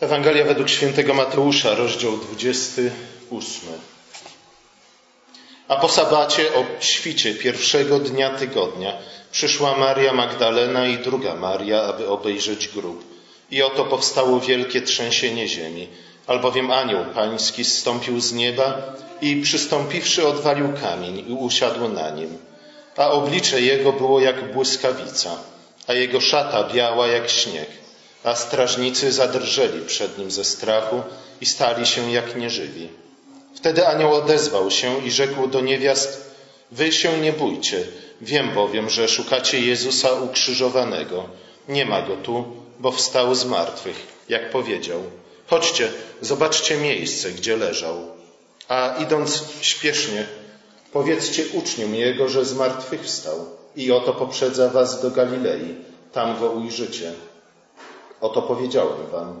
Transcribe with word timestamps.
Ewangelia 0.00 0.44
według 0.44 0.68
świętego 0.68 1.14
Mateusza, 1.14 1.74
rozdział 1.74 2.16
28. 2.16 3.68
A 5.68 5.76
po 5.76 5.88
sabacie 5.88 6.54
o 6.54 6.64
świcie 6.80 7.34
pierwszego 7.34 7.98
dnia 7.98 8.30
tygodnia 8.30 8.92
przyszła 9.32 9.76
Maria 9.76 10.12
Magdalena 10.12 10.86
i 10.86 10.98
druga 10.98 11.34
Maria, 11.34 11.82
aby 11.82 12.08
obejrzeć 12.08 12.68
grób. 12.68 13.04
I 13.50 13.62
oto 13.62 13.84
powstało 13.84 14.40
wielkie 14.40 14.82
trzęsienie 14.82 15.48
ziemi, 15.48 15.88
albowiem 16.26 16.70
anioł 16.70 17.04
pański 17.14 17.64
zstąpił 17.64 18.20
z 18.20 18.32
nieba 18.32 18.94
i 19.20 19.42
przystąpiwszy 19.42 20.28
odwalił 20.28 20.72
kamień 20.82 21.24
i 21.28 21.32
usiadł 21.32 21.88
na 21.88 22.10
nim. 22.10 22.38
A 22.96 23.10
oblicze 23.10 23.60
jego 23.60 23.92
było 23.92 24.20
jak 24.20 24.52
błyskawica, 24.52 25.30
a 25.86 25.92
jego 25.92 26.20
szata 26.20 26.64
biała 26.64 27.06
jak 27.06 27.30
śnieg 27.30 27.85
a 28.26 28.34
strażnicy 28.34 29.12
zadrżeli 29.12 29.84
przed 29.84 30.18
nim 30.18 30.30
ze 30.30 30.44
strachu 30.44 31.02
i 31.40 31.46
stali 31.46 31.86
się 31.86 32.12
jak 32.12 32.36
nieżywi. 32.36 32.88
Wtedy 33.54 33.86
anioł 33.86 34.14
odezwał 34.14 34.70
się 34.70 35.04
i 35.04 35.10
rzekł 35.10 35.46
do 35.46 35.60
niewiast, 35.60 36.30
wy 36.72 36.92
się 36.92 37.18
nie 37.18 37.32
bójcie, 37.32 37.84
wiem 38.20 38.54
bowiem, 38.54 38.90
że 38.90 39.08
szukacie 39.08 39.60
Jezusa 39.60 40.12
ukrzyżowanego. 40.12 41.28
Nie 41.68 41.84
ma 41.84 42.02
go 42.02 42.16
tu, 42.16 42.44
bo 42.78 42.92
wstał 42.92 43.34
z 43.34 43.44
martwych, 43.44 44.06
jak 44.28 44.50
powiedział. 44.50 45.02
Chodźcie, 45.46 45.88
zobaczcie 46.20 46.76
miejsce, 46.76 47.30
gdzie 47.30 47.56
leżał. 47.56 47.96
A 48.68 48.94
idąc 49.02 49.44
śpiesznie, 49.60 50.26
powiedzcie 50.92 51.44
uczniom 51.52 51.94
Jego, 51.94 52.28
że 52.28 52.44
z 52.44 52.54
martwych 52.54 53.02
wstał 53.02 53.46
i 53.76 53.92
oto 53.92 54.12
poprzedza 54.12 54.68
was 54.68 55.02
do 55.02 55.10
Galilei, 55.10 55.74
tam 56.12 56.40
go 56.40 56.50
ujrzycie. 56.50 57.12
Oto 58.20 58.42
powiedziałem 58.42 59.06
wam. 59.12 59.40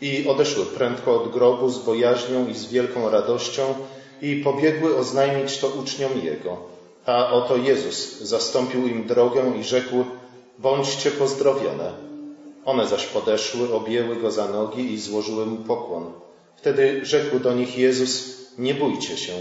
I 0.00 0.28
odeszły 0.28 0.66
prędko 0.66 1.22
od 1.22 1.32
grobu 1.32 1.70
z 1.70 1.78
bojaźnią 1.78 2.48
i 2.48 2.54
z 2.54 2.66
wielką 2.66 3.10
radością 3.10 3.74
i 4.22 4.36
pobiegły 4.36 4.96
oznajmić 4.96 5.58
to 5.58 5.68
uczniom 5.68 6.10
Jego. 6.22 6.56
A 7.06 7.32
oto 7.32 7.56
Jezus 7.56 8.20
zastąpił 8.20 8.88
im 8.88 9.06
drogę 9.06 9.52
i 9.60 9.64
rzekł, 9.64 10.04
bądźcie 10.58 11.10
pozdrowione. 11.10 11.92
One 12.64 12.88
zaś 12.88 13.06
podeszły, 13.06 13.74
objęły 13.74 14.16
Go 14.16 14.30
za 14.30 14.48
nogi 14.48 14.92
i 14.92 15.00
złożyły 15.00 15.46
Mu 15.46 15.56
pokłon. 15.56 16.12
Wtedy 16.56 17.06
rzekł 17.06 17.38
do 17.38 17.52
nich 17.52 17.78
Jezus, 17.78 18.38
nie 18.58 18.74
bójcie 18.74 19.16
się, 19.16 19.32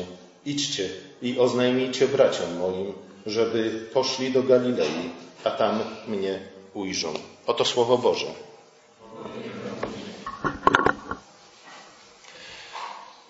idźcie 0.45 0.89
i 1.21 1.39
oznajmijcie 1.39 2.07
braciom 2.07 2.57
moim, 2.59 2.93
żeby 3.25 3.87
poszli 3.93 4.31
do 4.31 4.43
Galilei, 4.43 5.09
a 5.43 5.51
tam 5.51 5.79
mnie 6.07 6.39
ujrzą. 6.73 7.13
Oto 7.47 7.65
Słowo 7.65 7.97
Boże. 7.97 8.27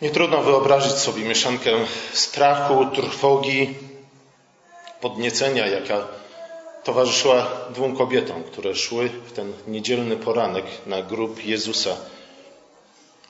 Nie 0.03 0.09
trudno 0.09 0.41
wyobrazić 0.41 0.93
sobie 0.93 1.23
mieszankę 1.23 1.71
strachu, 2.13 2.85
trwogi, 2.85 3.73
podniecenia, 5.01 5.67
jaka 5.67 6.07
towarzyszyła 6.83 7.47
dwóm 7.69 7.95
kobietom, 7.95 8.43
które 8.43 8.75
szły 8.75 9.09
w 9.25 9.31
ten 9.31 9.53
niedzielny 9.67 10.17
poranek 10.17 10.65
na 10.85 11.01
grób 11.01 11.45
Jezusa. 11.45 11.95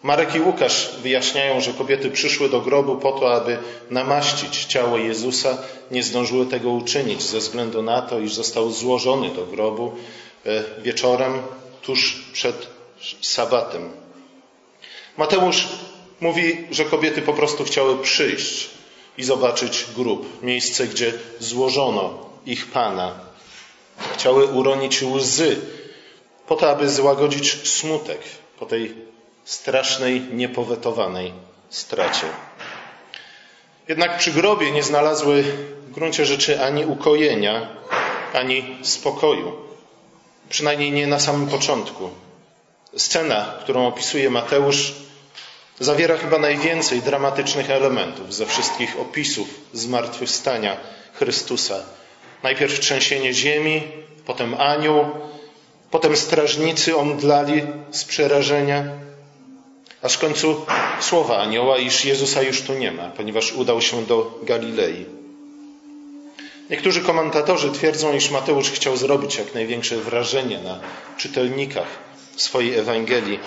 Marek 0.04 0.36
i 0.36 0.42
Łukasz 0.42 0.90
wyjaśniają, 1.02 1.62
że 1.62 1.74
kobiety 1.74 2.12
przyszły 2.12 2.50
do 2.50 2.62
grobu 2.62 2.96
po 2.96 3.12
to, 3.12 3.34
aby 3.34 3.58
namaścić 3.90 4.66
ciało 4.66 4.98
Jezusa. 4.98 5.58
Nie 5.92 6.04
zdążyły 6.04 6.46
tego 6.46 6.70
uczynić 6.70 7.22
ze 7.22 7.40
względu 7.40 7.82
na 7.82 8.02
to, 8.02 8.20
iż 8.20 8.34
został 8.34 8.72
złożony 8.72 9.30
do 9.30 9.46
grobu 9.46 9.92
e, 10.46 10.64
wieczorem 10.82 11.42
tuż 11.82 12.26
przed 12.34 12.68
sabatem. 13.22 13.92
Mateusz 15.18 15.68
mówi, 16.24 16.68
że 16.72 16.86
kobiety 16.86 17.22
po 17.22 17.34
prostu 17.34 17.64
chciały 17.64 17.98
przyjść 17.98 18.70
i 19.18 19.24
zobaczyć 19.24 19.86
grób, 19.96 20.44
miejsce, 20.44 20.88
gdzie 20.88 21.14
złożono 21.40 22.30
ich 22.46 22.72
Pana. 22.72 23.20
Chciały 24.14 24.46
uronić 24.46 25.04
łzy 25.04 25.58
po 26.48 26.56
to, 26.56 26.70
aby 26.70 26.90
złagodzić 26.90 27.70
smutek 27.70 28.20
po 28.60 28.66
tej 28.66 28.96
strasznej, 29.46 30.22
niepowetowanej 30.22 31.34
stracie. 31.70 32.28
Jednak 33.88 34.18
przy 34.18 34.32
grobie 34.32 34.72
nie 34.72 34.84
znalazły 34.84 35.44
w 35.88 35.92
gruncie 35.92 36.26
rzeczy 36.26 36.62
ani 36.62 36.86
ukojenia, 36.86 37.68
ani 38.34 38.78
spokoju. 38.82 39.52
Przynajmniej 40.50 40.92
nie 40.92 41.08
na 41.08 41.20
samym 41.20 41.48
początku. 41.48 42.10
Scena, 42.98 43.54
którą 43.64 43.88
opisuje 43.88 44.30
Mateusz, 44.30 45.03
zawiera 45.80 46.18
chyba 46.18 46.40
najwięcej 46.40 47.02
dramatycznych 47.02 47.70
elementów 47.70 48.34
ze 48.34 48.46
wszystkich 48.46 49.00
opisów 49.00 49.48
zmartwychwstania 49.74 50.78
Chrystusa. 51.14 51.84
Najpierw 52.44 52.80
trzęsienie 52.80 53.34
ziemi, 53.34 53.84
potem 54.26 54.54
anioł, 54.54 55.06
potem 55.92 56.18
strażnicy 56.18 56.98
omdlali 56.98 57.62
z 57.92 58.04
przerażenia, 58.06 58.86
aż 60.02 60.14
w 60.14 60.20
końcu 60.20 60.66
słowa 61.00 61.38
anioła, 61.38 61.78
iż 61.78 62.06
Jezusa 62.06 62.42
już 62.42 62.62
tu 62.62 62.74
nie 62.74 62.92
ma, 62.92 63.10
ponieważ 63.10 63.54
udał 63.54 63.82
się 63.82 64.06
do 64.06 64.40
Galilei. 64.44 65.06
Niektórzy 66.70 67.02
komentatorzy 67.02 67.72
twierdzą, 67.72 68.14
iż 68.14 68.32
Mateusz 68.32 68.72
chciał 68.72 68.98
zrobić 68.98 69.38
jak 69.38 69.54
największe 69.54 69.98
wrażenie 69.98 70.60
na 70.60 70.80
czytelnikach 71.18 71.88
swojej 72.36 72.76
Ewangelii. 72.76 73.40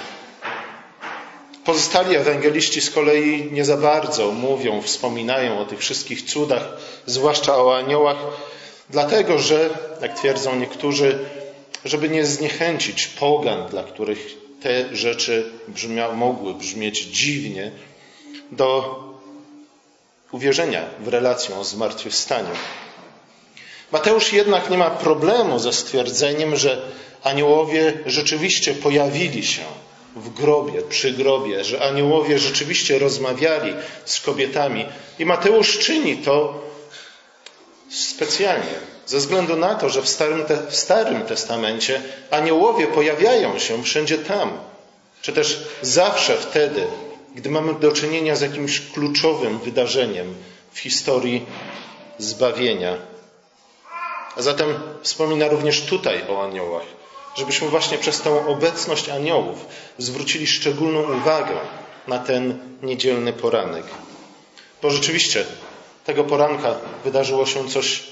Pozostali 1.66 2.16
ewangeliści 2.16 2.80
z 2.80 2.90
kolei 2.90 3.48
nie 3.52 3.64
za 3.64 3.76
bardzo 3.76 4.32
mówią, 4.32 4.82
wspominają 4.82 5.58
o 5.58 5.64
tych 5.64 5.78
wszystkich 5.78 6.22
cudach, 6.22 6.76
zwłaszcza 7.06 7.56
o 7.56 7.76
aniołach, 7.76 8.16
dlatego 8.90 9.38
że, 9.38 9.70
jak 10.02 10.18
twierdzą 10.18 10.56
niektórzy, 10.56 11.18
żeby 11.84 12.08
nie 12.08 12.26
zniechęcić 12.26 13.06
pogan, 13.06 13.68
dla 13.68 13.82
których 13.82 14.36
te 14.62 14.96
rzeczy 14.96 15.52
brzmia, 15.68 16.12
mogły 16.12 16.54
brzmieć 16.54 17.00
dziwnie, 17.00 17.72
do 18.52 18.98
uwierzenia 20.32 20.82
w 21.00 21.08
relację 21.08 21.56
o 21.56 21.64
zmartwychwstaniu. 21.64 22.54
Mateusz 23.92 24.32
jednak 24.32 24.70
nie 24.70 24.78
ma 24.78 24.90
problemu 24.90 25.58
ze 25.58 25.72
stwierdzeniem, 25.72 26.56
że 26.56 26.82
aniołowie 27.22 27.92
rzeczywiście 28.06 28.74
pojawili 28.74 29.44
się 29.46 29.62
w 30.16 30.28
grobie, 30.28 30.82
przy 30.82 31.12
grobie, 31.12 31.64
że 31.64 31.82
aniołowie 31.82 32.38
rzeczywiście 32.38 32.98
rozmawiali 32.98 33.74
z 34.04 34.20
kobietami. 34.20 34.86
I 35.18 35.26
Mateusz 35.26 35.78
czyni 35.78 36.16
to 36.16 36.62
specjalnie, 37.90 38.74
ze 39.06 39.18
względu 39.18 39.56
na 39.56 39.74
to, 39.74 39.88
że 39.88 40.02
w 40.02 40.08
Starym, 40.08 40.44
w 40.68 40.76
Starym 40.76 41.22
Testamencie 41.22 42.02
aniołowie 42.30 42.86
pojawiają 42.86 43.58
się 43.58 43.82
wszędzie 43.82 44.18
tam, 44.18 44.58
czy 45.22 45.32
też 45.32 45.64
zawsze 45.82 46.36
wtedy, 46.36 46.86
gdy 47.34 47.50
mamy 47.50 47.74
do 47.74 47.92
czynienia 47.92 48.36
z 48.36 48.40
jakimś 48.40 48.80
kluczowym 48.80 49.58
wydarzeniem 49.58 50.34
w 50.72 50.78
historii 50.78 51.46
zbawienia. 52.18 52.96
A 54.36 54.42
zatem 54.42 54.74
wspomina 55.02 55.48
również 55.48 55.80
tutaj 55.82 56.24
o 56.28 56.44
aniołach, 56.44 56.86
żebyśmy 57.36 57.68
właśnie 57.68 57.98
przez 57.98 58.20
tą 58.20 58.46
obecność 58.46 59.08
aniołów 59.08 59.66
zwrócili 59.98 60.46
szczególną 60.46 61.16
uwagę 61.16 61.56
na 62.08 62.18
ten 62.18 62.58
niedzielny 62.82 63.32
poranek. 63.32 63.84
Bo 64.82 64.90
rzeczywiście 64.90 65.44
tego 66.04 66.24
poranka 66.24 66.74
wydarzyło 67.04 67.46
się 67.46 67.68
coś 67.68 68.02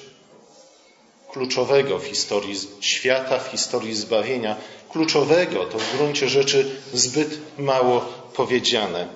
kluczowego 1.32 1.98
w 1.98 2.04
historii 2.04 2.56
świata, 2.80 3.38
w 3.38 3.48
historii 3.48 3.94
zbawienia. 3.94 4.56
Kluczowego 4.90 5.64
to 5.64 5.78
w 5.78 5.96
gruncie 5.96 6.28
rzeczy 6.28 6.70
zbyt 6.92 7.38
mało 7.58 8.00
powiedziane. 8.36 9.08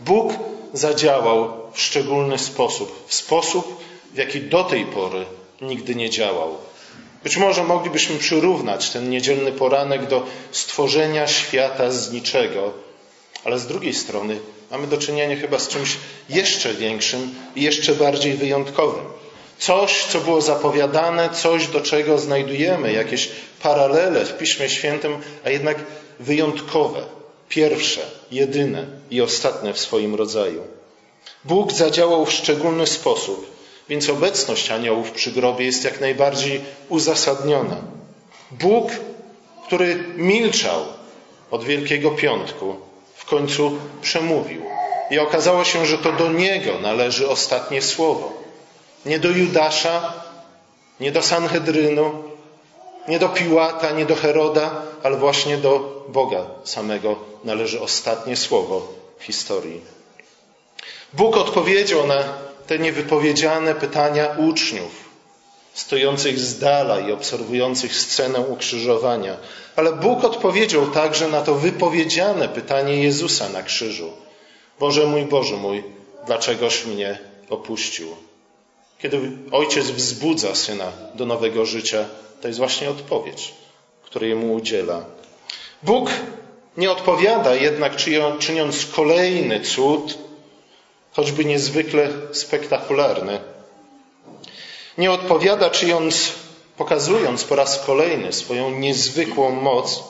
Bóg 0.00 0.32
zadziałał 0.72 1.52
w 1.72 1.80
szczególny 1.80 2.38
sposób, 2.38 3.04
w 3.06 3.14
sposób, 3.14 3.84
w 4.14 4.16
jaki 4.16 4.40
do 4.40 4.64
tej 4.64 4.84
pory 4.86 5.26
nigdy 5.60 5.94
nie 5.94 6.10
działał. 6.10 6.58
Być 7.26 7.36
może 7.36 7.64
moglibyśmy 7.64 8.18
przyrównać 8.18 8.90
ten 8.90 9.10
niedzielny 9.10 9.52
poranek 9.52 10.06
do 10.06 10.26
stworzenia 10.52 11.26
świata 11.26 11.90
z 11.90 12.12
niczego, 12.12 12.72
ale 13.44 13.58
z 13.58 13.66
drugiej 13.66 13.94
strony 13.94 14.38
mamy 14.70 14.86
do 14.86 14.98
czynienia 14.98 15.36
chyba 15.36 15.58
z 15.58 15.68
czymś 15.68 15.96
jeszcze 16.28 16.74
większym 16.74 17.34
i 17.56 17.62
jeszcze 17.62 17.94
bardziej 17.94 18.34
wyjątkowym. 18.34 19.04
Coś, 19.58 20.04
co 20.04 20.20
było 20.20 20.40
zapowiadane, 20.40 21.30
coś, 21.30 21.66
do 21.66 21.80
czego 21.80 22.18
znajdujemy 22.18 22.92
jakieś 22.92 23.28
paralele 23.62 24.24
w 24.24 24.38
Piśmie 24.38 24.68
Świętym, 24.68 25.16
a 25.44 25.50
jednak 25.50 25.76
wyjątkowe, 26.20 27.02
pierwsze, 27.48 28.00
jedyne 28.30 28.86
i 29.10 29.20
ostatnie 29.20 29.72
w 29.72 29.78
swoim 29.78 30.14
rodzaju. 30.14 30.62
Bóg 31.44 31.72
zadziałał 31.72 32.26
w 32.26 32.32
szczególny 32.32 32.86
sposób 32.86 33.55
więc 33.88 34.10
obecność 34.10 34.70
aniołów 34.70 35.10
przy 35.10 35.32
grobie 35.32 35.66
jest 35.66 35.84
jak 35.84 36.00
najbardziej 36.00 36.60
uzasadniona. 36.88 37.76
Bóg, 38.50 38.90
który 39.66 40.04
milczał 40.16 40.80
od 41.50 41.64
Wielkiego 41.64 42.10
Piątku 42.10 42.76
w 43.14 43.24
końcu 43.24 43.78
przemówił. 44.02 44.62
I 45.10 45.18
okazało 45.18 45.64
się, 45.64 45.86
że 45.86 45.98
to 45.98 46.12
do 46.12 46.32
niego 46.32 46.78
należy 46.80 47.28
ostatnie 47.28 47.82
słowo. 47.82 48.32
Nie 49.06 49.18
do 49.18 49.30
Judasza, 49.30 50.12
nie 51.00 51.12
do 51.12 51.22
Sanhedrynu, 51.22 52.22
nie 53.08 53.18
do 53.18 53.28
Piłata, 53.28 53.90
nie 53.90 54.06
do 54.06 54.16
Heroda, 54.16 54.82
ale 55.02 55.16
właśnie 55.16 55.56
do 55.56 56.04
Boga 56.08 56.46
samego 56.64 57.16
należy 57.44 57.80
ostatnie 57.80 58.36
słowo 58.36 58.92
w 59.18 59.24
historii. 59.24 59.80
Bóg 61.12 61.36
odpowiedział 61.36 62.06
na 62.06 62.24
te 62.66 62.78
niewypowiedziane 62.78 63.74
pytania 63.74 64.28
uczniów, 64.38 65.06
stojących 65.74 66.38
z 66.38 66.58
dala 66.58 67.00
i 67.00 67.12
obserwujących 67.12 67.96
scenę 67.96 68.40
ukrzyżowania. 68.40 69.36
Ale 69.76 69.92
Bóg 69.92 70.24
odpowiedział 70.24 70.86
także 70.86 71.28
na 71.28 71.40
to 71.40 71.54
wypowiedziane 71.54 72.48
pytanie 72.48 73.02
Jezusa 73.02 73.48
na 73.48 73.62
krzyżu. 73.62 74.12
Boże 74.80 75.06
mój, 75.06 75.24
Boże 75.24 75.56
mój, 75.56 75.84
dlaczegoś 76.26 76.84
mnie 76.84 77.18
opuścił? 77.50 78.08
Kiedy 78.98 79.18
ojciec 79.52 79.90
wzbudza 79.90 80.54
syna 80.54 80.92
do 81.14 81.26
nowego 81.26 81.66
życia, 81.66 82.04
to 82.40 82.48
jest 82.48 82.58
właśnie 82.58 82.90
odpowiedź, 82.90 83.54
której 84.02 84.34
mu 84.34 84.54
udziela. 84.54 85.04
Bóg 85.82 86.10
nie 86.76 86.90
odpowiada 86.90 87.54
jednak, 87.54 87.96
czyniąc 88.38 88.86
kolejny 88.86 89.60
cud, 89.60 90.18
choćby 91.16 91.44
niezwykle 91.44 92.08
spektakularny. 92.32 93.40
Nie 94.98 95.10
odpowiada, 95.12 95.70
czyniąc, 95.70 96.32
pokazując 96.76 97.44
po 97.44 97.56
raz 97.56 97.84
kolejny 97.86 98.32
swoją 98.32 98.70
niezwykłą 98.70 99.50
moc. 99.50 100.04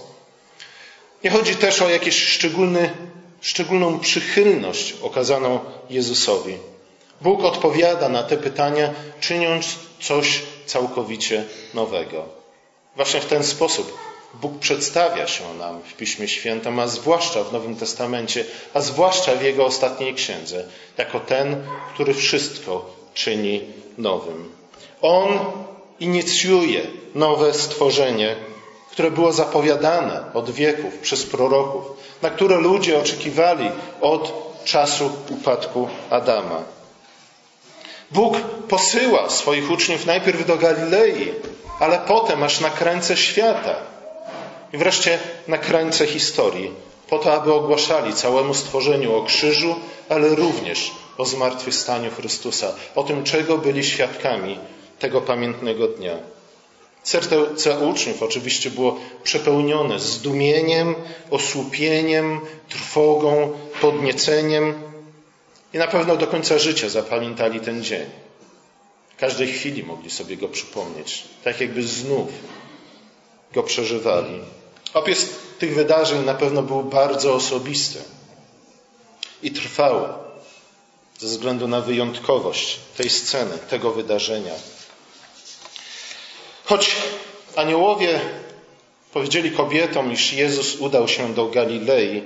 Nie 1.24 1.30
chodzi 1.30 1.56
też 1.56 1.82
o 1.82 1.88
szczególny, 2.10 2.90
szczególną 3.40 4.00
przychylność 4.00 4.94
okazaną 5.02 5.60
Jezusowi. 5.90 6.58
Bóg 7.20 7.44
odpowiada 7.44 8.08
na 8.08 8.22
te 8.22 8.36
pytania, 8.36 8.94
czyniąc 9.20 9.66
coś 10.00 10.42
całkowicie 10.66 11.44
nowego. 11.74 12.24
Właśnie 12.96 13.20
w 13.20 13.26
ten 13.26 13.44
sposób 13.44 13.98
Bóg 14.34 14.58
przedstawia 14.58 15.26
się 15.26 15.54
nam 15.54 15.80
w 15.82 15.94
Piśmie 15.94 16.28
Świętym, 16.28 16.78
a 16.78 16.86
zwłaszcza 16.86 17.44
w 17.44 17.52
Nowym 17.52 17.76
Testamencie, 17.76 18.44
a 18.74 18.80
zwłaszcza 18.80 19.34
w 19.34 19.42
Jego 19.42 19.66
ostatniej 19.66 20.14
księdze, 20.14 20.64
jako 20.98 21.20
ten, 21.20 21.64
który 21.94 22.14
wszystko 22.14 22.90
czyni 23.14 23.60
nowym. 23.98 24.52
On 25.02 25.38
inicjuje 26.00 26.80
nowe 27.14 27.54
stworzenie, 27.54 28.36
które 28.90 29.10
było 29.10 29.32
zapowiadane 29.32 30.24
od 30.34 30.50
wieków 30.50 30.98
przez 30.98 31.26
proroków, 31.26 31.84
na 32.22 32.30
które 32.30 32.56
ludzie 32.56 32.98
oczekiwali 32.98 33.70
od 34.00 34.32
czasu 34.64 35.10
upadku 35.30 35.88
Adama. 36.10 36.62
Bóg 38.10 38.40
posyła 38.68 39.30
swoich 39.30 39.70
uczniów 39.70 40.06
najpierw 40.06 40.46
do 40.46 40.56
Galilei, 40.56 41.32
ale 41.80 41.98
potem 41.98 42.42
aż 42.42 42.60
na 42.60 42.70
krańce 42.70 43.16
świata 43.16 43.95
i 44.72 44.76
wreszcie 44.76 45.18
na 45.48 45.58
krańce 45.58 46.06
historii, 46.06 46.70
po 47.08 47.18
to, 47.18 47.32
aby 47.32 47.52
ogłaszali 47.52 48.14
całemu 48.14 48.54
stworzeniu 48.54 49.14
o 49.14 49.22
krzyżu, 49.22 49.74
ale 50.08 50.34
również 50.34 50.90
o 51.18 51.24
zmartwychwstaniu 51.24 52.10
Chrystusa, 52.10 52.74
o 52.94 53.02
tym, 53.02 53.24
czego 53.24 53.58
byli 53.58 53.84
świadkami 53.84 54.58
tego 54.98 55.20
pamiętnego 55.20 55.88
dnia. 55.88 56.18
Serce 57.02 57.78
uczniów 57.78 58.22
oczywiście 58.22 58.70
było 58.70 59.00
przepełnione 59.22 59.98
zdumieniem, 59.98 60.94
osłupieniem, 61.30 62.40
trwogą, 62.68 63.52
podnieceniem 63.80 64.74
i 65.74 65.78
na 65.78 65.86
pewno 65.86 66.16
do 66.16 66.26
końca 66.26 66.58
życia 66.58 66.88
zapamiętali 66.88 67.60
ten 67.60 67.84
dzień. 67.84 68.06
W 69.16 69.18
każdej 69.18 69.48
chwili 69.48 69.82
mogli 69.82 70.10
sobie 70.10 70.36
go 70.36 70.48
przypomnieć, 70.48 71.24
tak 71.44 71.60
jakby 71.60 71.82
znów 71.82 72.28
go 73.54 73.62
przeżywali. 73.62 74.40
Opis 74.94 75.28
tych 75.58 75.74
wydarzeń 75.74 76.24
na 76.24 76.34
pewno 76.34 76.62
był 76.62 76.82
bardzo 76.82 77.34
osobisty 77.34 77.98
i 79.42 79.50
trwały 79.50 80.08
ze 81.18 81.26
względu 81.26 81.68
na 81.68 81.80
wyjątkowość 81.80 82.78
tej 82.96 83.10
sceny, 83.10 83.58
tego 83.70 83.90
wydarzenia. 83.90 84.54
Choć 86.64 86.96
aniołowie 87.56 88.20
powiedzieli 89.12 89.50
kobietom, 89.50 90.12
iż 90.12 90.32
Jezus 90.32 90.76
udał 90.76 91.08
się 91.08 91.34
do 91.34 91.46
Galilei, 91.46 92.22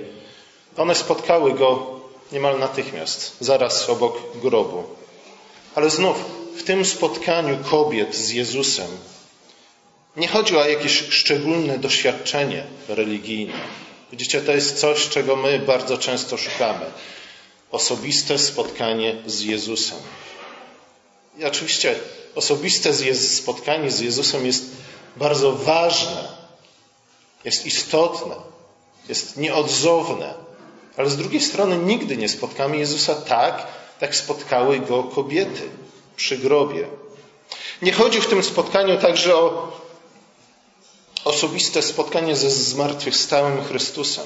one 0.77 0.95
spotkały 0.95 1.53
go 1.53 1.99
niemal 2.31 2.59
natychmiast, 2.59 3.35
zaraz 3.39 3.89
obok 3.89 4.17
grobu. 4.35 4.83
Ale 5.75 5.89
znów 5.89 6.17
w 6.57 6.63
tym 6.63 6.85
spotkaniu 6.85 7.57
kobiet 7.69 8.15
z 8.15 8.29
Jezusem 8.29 8.87
nie 10.15 10.27
chodzi 10.27 10.57
o 10.57 10.65
jakieś 10.65 11.09
szczególne 11.09 11.77
doświadczenie 11.77 12.63
religijne. 12.87 13.53
Widzicie, 14.11 14.41
to 14.41 14.51
jest 14.51 14.79
coś, 14.79 15.09
czego 15.09 15.35
my 15.35 15.59
bardzo 15.59 15.97
często 15.97 16.37
szukamy. 16.37 16.85
Osobiste 17.71 18.37
spotkanie 18.37 19.15
z 19.25 19.41
Jezusem. 19.41 19.97
I 21.37 21.45
oczywiście 21.45 21.95
osobiste 22.35 22.93
spotkanie 23.13 23.91
z 23.91 23.99
Jezusem 23.99 24.45
jest 24.45 24.65
bardzo 25.17 25.51
ważne, 25.51 26.27
jest 27.45 27.65
istotne, 27.65 28.35
jest 29.09 29.37
nieodzowne, 29.37 30.33
ale 30.97 31.09
z 31.09 31.17
drugiej 31.17 31.41
strony 31.41 31.77
nigdy 31.77 32.17
nie 32.17 32.29
spotkamy 32.29 32.77
Jezusa 32.77 33.15
tak, 33.15 33.67
jak 34.01 34.15
spotkały 34.15 34.79
go 34.79 35.03
kobiety 35.03 35.69
przy 36.15 36.37
grobie. 36.37 36.87
Nie 37.81 37.91
chodzi 37.91 38.21
w 38.21 38.27
tym 38.27 38.43
spotkaniu 38.43 38.97
także 38.97 39.35
o 39.35 39.71
osobiste 41.25 41.81
spotkanie 41.81 42.35
ze 42.35 42.51
zmartwychwstałym 42.51 43.63
Chrystusem. 43.63 44.25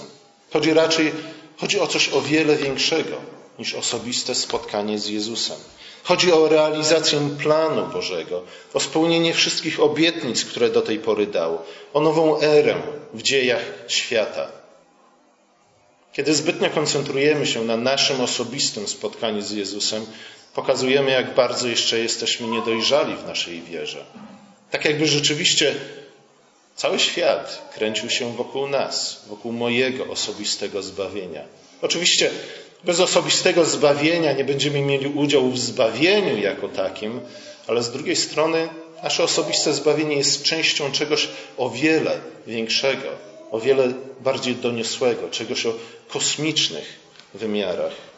Chodzi 0.54 0.74
raczej 0.74 1.12
chodzi 1.58 1.80
o 1.80 1.88
coś 1.88 2.10
o 2.10 2.22
wiele 2.22 2.56
większego 2.56 3.18
niż 3.60 3.74
osobiste 3.74 4.36
spotkanie 4.36 5.00
z 5.00 5.08
Jezusem. 5.08 5.58
Chodzi 6.04 6.32
o 6.34 6.48
realizację 6.48 7.30
planu 7.44 7.88
Bożego, 7.88 8.44
o 8.74 8.80
spełnienie 8.80 9.34
wszystkich 9.34 9.80
obietnic, 9.80 10.46
które 10.46 10.70
do 10.70 10.82
tej 10.82 11.00
pory 11.00 11.28
dał, 11.28 11.60
o 11.94 12.02
nową 12.02 12.42
erę 12.42 12.76
w 13.14 13.22
dziejach 13.22 13.62
świata. 13.88 14.48
Kiedy 16.14 16.36
zbytnio 16.36 16.70
koncentrujemy 16.70 17.48
się 17.48 17.64
na 17.64 17.78
naszym 17.78 18.22
osobistym 18.22 18.88
spotkaniu 18.88 19.42
z 19.42 19.52
Jezusem, 19.52 20.06
pokazujemy, 20.54 21.12
jak 21.12 21.36
bardzo 21.36 21.68
jeszcze 21.68 22.00
jesteśmy 22.00 22.48
niedojrzali 22.48 23.16
w 23.16 23.28
naszej 23.28 23.62
wierze. 23.62 24.06
Tak 24.72 24.86
jakby 24.86 25.08
rzeczywiście 25.08 25.76
cały 26.76 27.00
świat 27.00 27.72
kręcił 27.74 28.10
się 28.10 28.34
wokół 28.34 28.68
nas, 28.68 29.22
wokół 29.28 29.52
mojego 29.52 30.08
osobistego 30.08 30.84
zbawienia. 30.84 31.42
Oczywiście 31.82 32.32
bez 32.84 33.00
osobistego 33.00 33.66
zbawienia 33.66 34.32
nie 34.32 34.44
będziemy 34.44 34.82
mieli 34.82 35.08
udziału 35.08 35.52
w 35.52 35.60
zbawieniu 35.60 36.38
jako 36.38 36.68
takim, 36.68 37.22
ale 37.68 37.84
z 37.84 37.92
drugiej 37.92 38.16
strony 38.16 38.70
nasze 39.04 39.24
osobiste 39.24 39.74
zbawienie 39.74 40.16
jest 40.16 40.44
częścią 40.44 40.92
czegoś 40.92 41.28
o 41.58 41.70
wiele 41.70 42.20
większego, 42.48 43.08
o 43.52 43.60
wiele 43.60 43.94
bardziej 44.20 44.56
doniosłego, 44.56 45.30
czegoś 45.30 45.66
o 45.66 45.74
kosmicznych 46.08 47.00
wymiarach. 47.34 48.15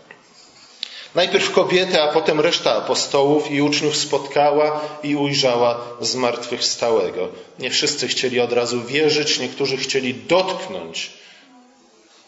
Najpierw 1.17 1.51
kobietę, 1.51 2.03
a 2.03 2.07
potem 2.07 2.39
reszta 2.39 2.75
apostołów 2.75 3.51
i 3.51 3.62
uczniów 3.62 3.97
spotkała 3.97 4.81
i 5.03 5.15
ujrzała 5.15 5.79
zmartwychwstałego. 6.01 7.29
Nie 7.59 7.69
wszyscy 7.69 8.07
chcieli 8.07 8.39
od 8.39 8.53
razu 8.53 8.83
wierzyć, 8.83 9.39
niektórzy 9.39 9.77
chcieli 9.77 10.13
dotknąć. 10.13 11.13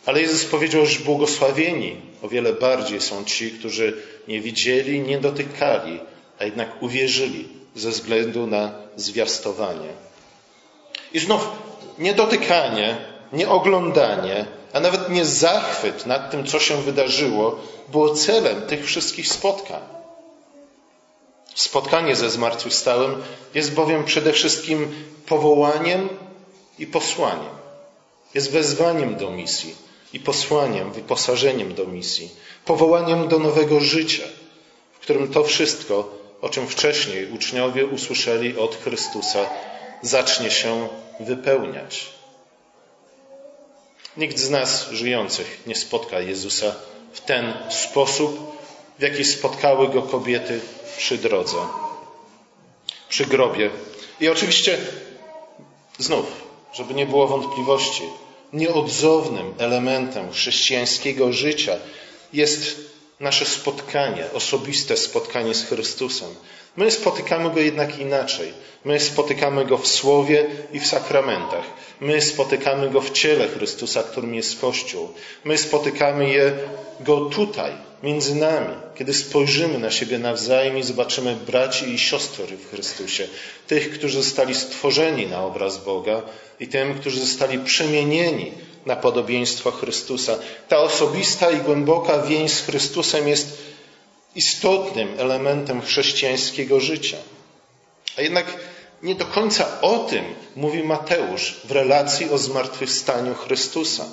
Ale 0.05 0.21
Jezus 0.21 0.45
powiedział, 0.45 0.85
że 0.85 0.99
błogosławieni 0.99 1.95
o 2.21 2.27
wiele 2.27 2.53
bardziej 2.53 3.01
są 3.01 3.25
ci, 3.25 3.51
którzy 3.51 3.97
nie 4.27 4.41
widzieli, 4.41 4.99
nie 4.99 5.17
dotykali, 5.17 5.99
a 6.39 6.45
jednak 6.45 6.83
uwierzyli 6.83 7.47
ze 7.75 7.89
względu 7.89 8.47
na 8.47 8.71
zwiastowanie. 8.95 9.89
I 11.13 11.19
znów 11.19 11.47
nie 11.99 12.13
dotykanie, 12.13 12.97
nie 13.33 13.49
oglądanie, 13.49 14.45
a 14.73 14.79
nawet 14.79 15.09
nie 15.09 15.25
zachwyt 15.25 16.05
nad 16.05 16.31
tym, 16.31 16.45
co 16.45 16.59
się 16.59 16.81
wydarzyło, 16.81 17.59
było 17.87 18.15
celem 18.15 18.61
tych 18.61 18.85
wszystkich 18.85 19.27
spotkań. 19.27 19.81
Spotkanie 21.55 22.15
ze 22.15 22.29
zmartwychwstałym 22.29 23.23
jest 23.53 23.73
bowiem 23.73 24.03
przede 24.03 24.33
wszystkim 24.33 24.95
powołaniem 25.25 26.09
i 26.79 26.87
posłaniem. 26.87 27.59
Jest 28.33 28.51
wezwaniem 28.51 29.15
do 29.15 29.31
misji 29.31 29.75
i 30.13 30.19
posłaniem, 30.19 30.91
wyposażeniem 30.91 31.73
do 31.73 31.85
misji, 31.85 32.29
powołaniem 32.65 33.27
do 33.27 33.39
nowego 33.39 33.79
życia, 33.79 34.23
w 34.93 34.99
którym 34.99 35.33
to 35.33 35.43
wszystko, 35.43 36.11
o 36.41 36.49
czym 36.49 36.67
wcześniej 36.67 37.31
uczniowie 37.31 37.85
usłyszeli 37.85 38.57
od 38.57 38.75
Chrystusa, 38.75 39.49
zacznie 40.01 40.51
się 40.51 40.87
wypełniać. 41.19 42.18
Nikt 44.19 44.37
z 44.39 44.49
nas 44.49 44.89
żyjących 44.91 45.59
nie 45.67 45.75
spotka 45.75 46.19
Jezusa 46.19 46.75
w 47.13 47.21
ten 47.21 47.53
sposób, 47.69 48.57
w 48.99 49.01
jaki 49.01 49.25
spotkały 49.25 49.87
go 49.89 50.01
kobiety 50.01 50.59
przy 50.97 51.17
drodze, 51.17 51.57
przy 53.09 53.25
grobie. 53.25 53.69
I 54.19 54.29
oczywiście 54.29 54.77
znów, 55.99 56.25
żeby 56.73 56.93
nie 56.93 57.05
było 57.05 57.27
wątpliwości, 57.27 58.03
nieodzownym 58.53 59.53
elementem 59.57 60.31
chrześcijańskiego 60.31 61.33
życia 61.33 61.75
jest 62.33 62.88
nasze 63.19 63.45
spotkanie, 63.45 64.25
osobiste 64.33 64.97
spotkanie 64.97 65.55
z 65.55 65.63
Chrystusem. 65.63 66.29
My 66.77 66.91
spotykamy 66.91 67.49
Go 67.49 67.59
jednak 67.59 67.99
inaczej. 67.99 68.53
My 68.85 68.99
spotykamy 68.99 69.65
Go 69.65 69.77
w 69.77 69.87
Słowie 69.87 70.45
i 70.73 70.79
w 70.79 70.87
sakramentach. 70.87 71.65
My 71.99 72.21
spotykamy 72.21 72.89
Go 72.89 73.01
w 73.01 73.11
ciele 73.11 73.47
Chrystusa, 73.47 74.03
którym 74.03 74.35
jest 74.35 74.61
Kościół. 74.61 75.09
My 75.43 75.57
spotykamy 75.57 76.29
je, 76.29 76.53
Go 76.99 77.25
tutaj, 77.25 77.71
między 78.03 78.35
nami, 78.35 78.75
kiedy 78.95 79.13
spojrzymy 79.13 79.79
na 79.79 79.91
siebie 79.91 80.19
nawzajem 80.19 80.77
i 80.77 80.83
zobaczymy 80.83 81.35
braci 81.35 81.89
i 81.89 81.99
siostry 81.99 82.57
w 82.57 82.69
Chrystusie, 82.69 83.27
tych, 83.67 83.91
którzy 83.91 84.21
zostali 84.21 84.55
stworzeni 84.55 85.27
na 85.27 85.43
obraz 85.43 85.83
Boga 85.83 86.21
i 86.59 86.67
tym, 86.67 86.93
którzy 86.99 87.19
zostali 87.19 87.59
przemienieni 87.59 88.51
na 88.89 88.95
podobieństwo 88.95 89.71
Chrystusa. 89.71 90.37
Ta 90.67 90.77
osobista 90.77 91.51
i 91.51 91.57
głęboka 91.57 92.21
więź 92.21 92.51
z 92.51 92.61
Chrystusem 92.61 93.27
jest 93.27 93.57
istotnym 94.35 95.07
elementem 95.17 95.81
chrześcijańskiego 95.81 96.79
życia. 96.79 97.17
A 98.17 98.21
jednak 98.21 98.45
nie 99.03 99.15
do 99.15 99.25
końca 99.25 99.81
o 99.81 99.97
tym 99.97 100.23
mówi 100.55 100.83
Mateusz 100.83 101.55
w 101.63 101.71
relacji 101.71 102.29
o 102.29 102.37
zmartwychwstaniu 102.37 103.35
Chrystusa. 103.35 104.05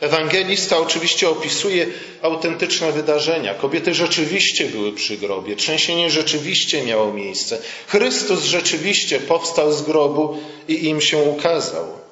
Ewangelista 0.00 0.78
oczywiście 0.78 1.28
opisuje 1.28 1.86
autentyczne 2.22 2.92
wydarzenia. 2.92 3.54
Kobiety 3.54 3.94
rzeczywiście 3.94 4.66
były 4.66 4.92
przy 4.92 5.16
grobie, 5.16 5.56
trzęsienie 5.56 6.10
rzeczywiście 6.10 6.82
miało 6.82 7.12
miejsce. 7.12 7.58
Chrystus 7.86 8.44
rzeczywiście 8.44 9.20
powstał 9.20 9.72
z 9.72 9.82
grobu 9.82 10.38
i 10.68 10.84
im 10.84 11.00
się 11.00 11.18
ukazał. 11.18 12.07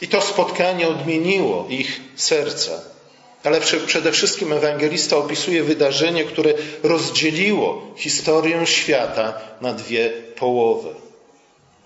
I 0.00 0.08
to 0.08 0.22
spotkanie 0.22 0.88
odmieniło 0.88 1.66
ich 1.68 2.00
serca. 2.16 2.82
Ale 3.44 3.60
przede 3.86 4.12
wszystkim 4.12 4.52
ewangelista 4.52 5.16
opisuje 5.16 5.62
wydarzenie, 5.62 6.24
które 6.24 6.54
rozdzieliło 6.82 7.82
historię 7.96 8.66
świata 8.66 9.40
na 9.60 9.72
dwie 9.72 10.10
połowy. 10.10 10.94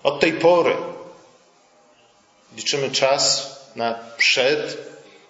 Od 0.03 0.19
tej 0.19 0.33
pory 0.33 0.75
liczymy 2.55 2.91
czas 2.91 3.49
na 3.75 3.99
przed 4.17 4.77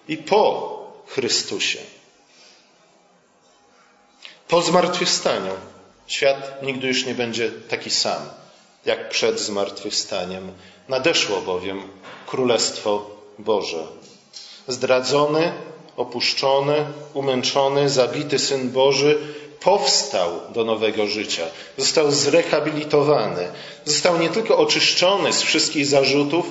i 0.08 0.16
po 0.16 0.80
Chrystusie. 1.06 1.78
Po 4.48 4.62
zmartwychwstaniu 4.62 5.52
świat 6.06 6.62
nigdy 6.62 6.88
już 6.88 7.06
nie 7.06 7.14
będzie 7.14 7.50
taki 7.50 7.90
sam, 7.90 8.30
jak 8.84 9.08
przed 9.08 9.40
zmartwychwstaniem. 9.40 10.52
Nadeszło 10.88 11.40
bowiem 11.40 11.82
Królestwo 12.26 13.10
Boże. 13.38 13.86
Zdradzony, 14.68 15.52
opuszczony, 15.96 16.84
umęczony, 17.14 17.88
zabity 17.88 18.38
Syn 18.38 18.70
Boży 18.70 19.18
powstał 19.60 20.30
do 20.54 20.64
nowego 20.64 21.06
życia, 21.06 21.42
został 21.78 22.10
zrehabilitowany, 22.10 23.48
został 23.84 24.18
nie 24.18 24.28
tylko 24.28 24.58
oczyszczony 24.58 25.32
z 25.32 25.42
wszystkich 25.42 25.86
zarzutów, 25.86 26.46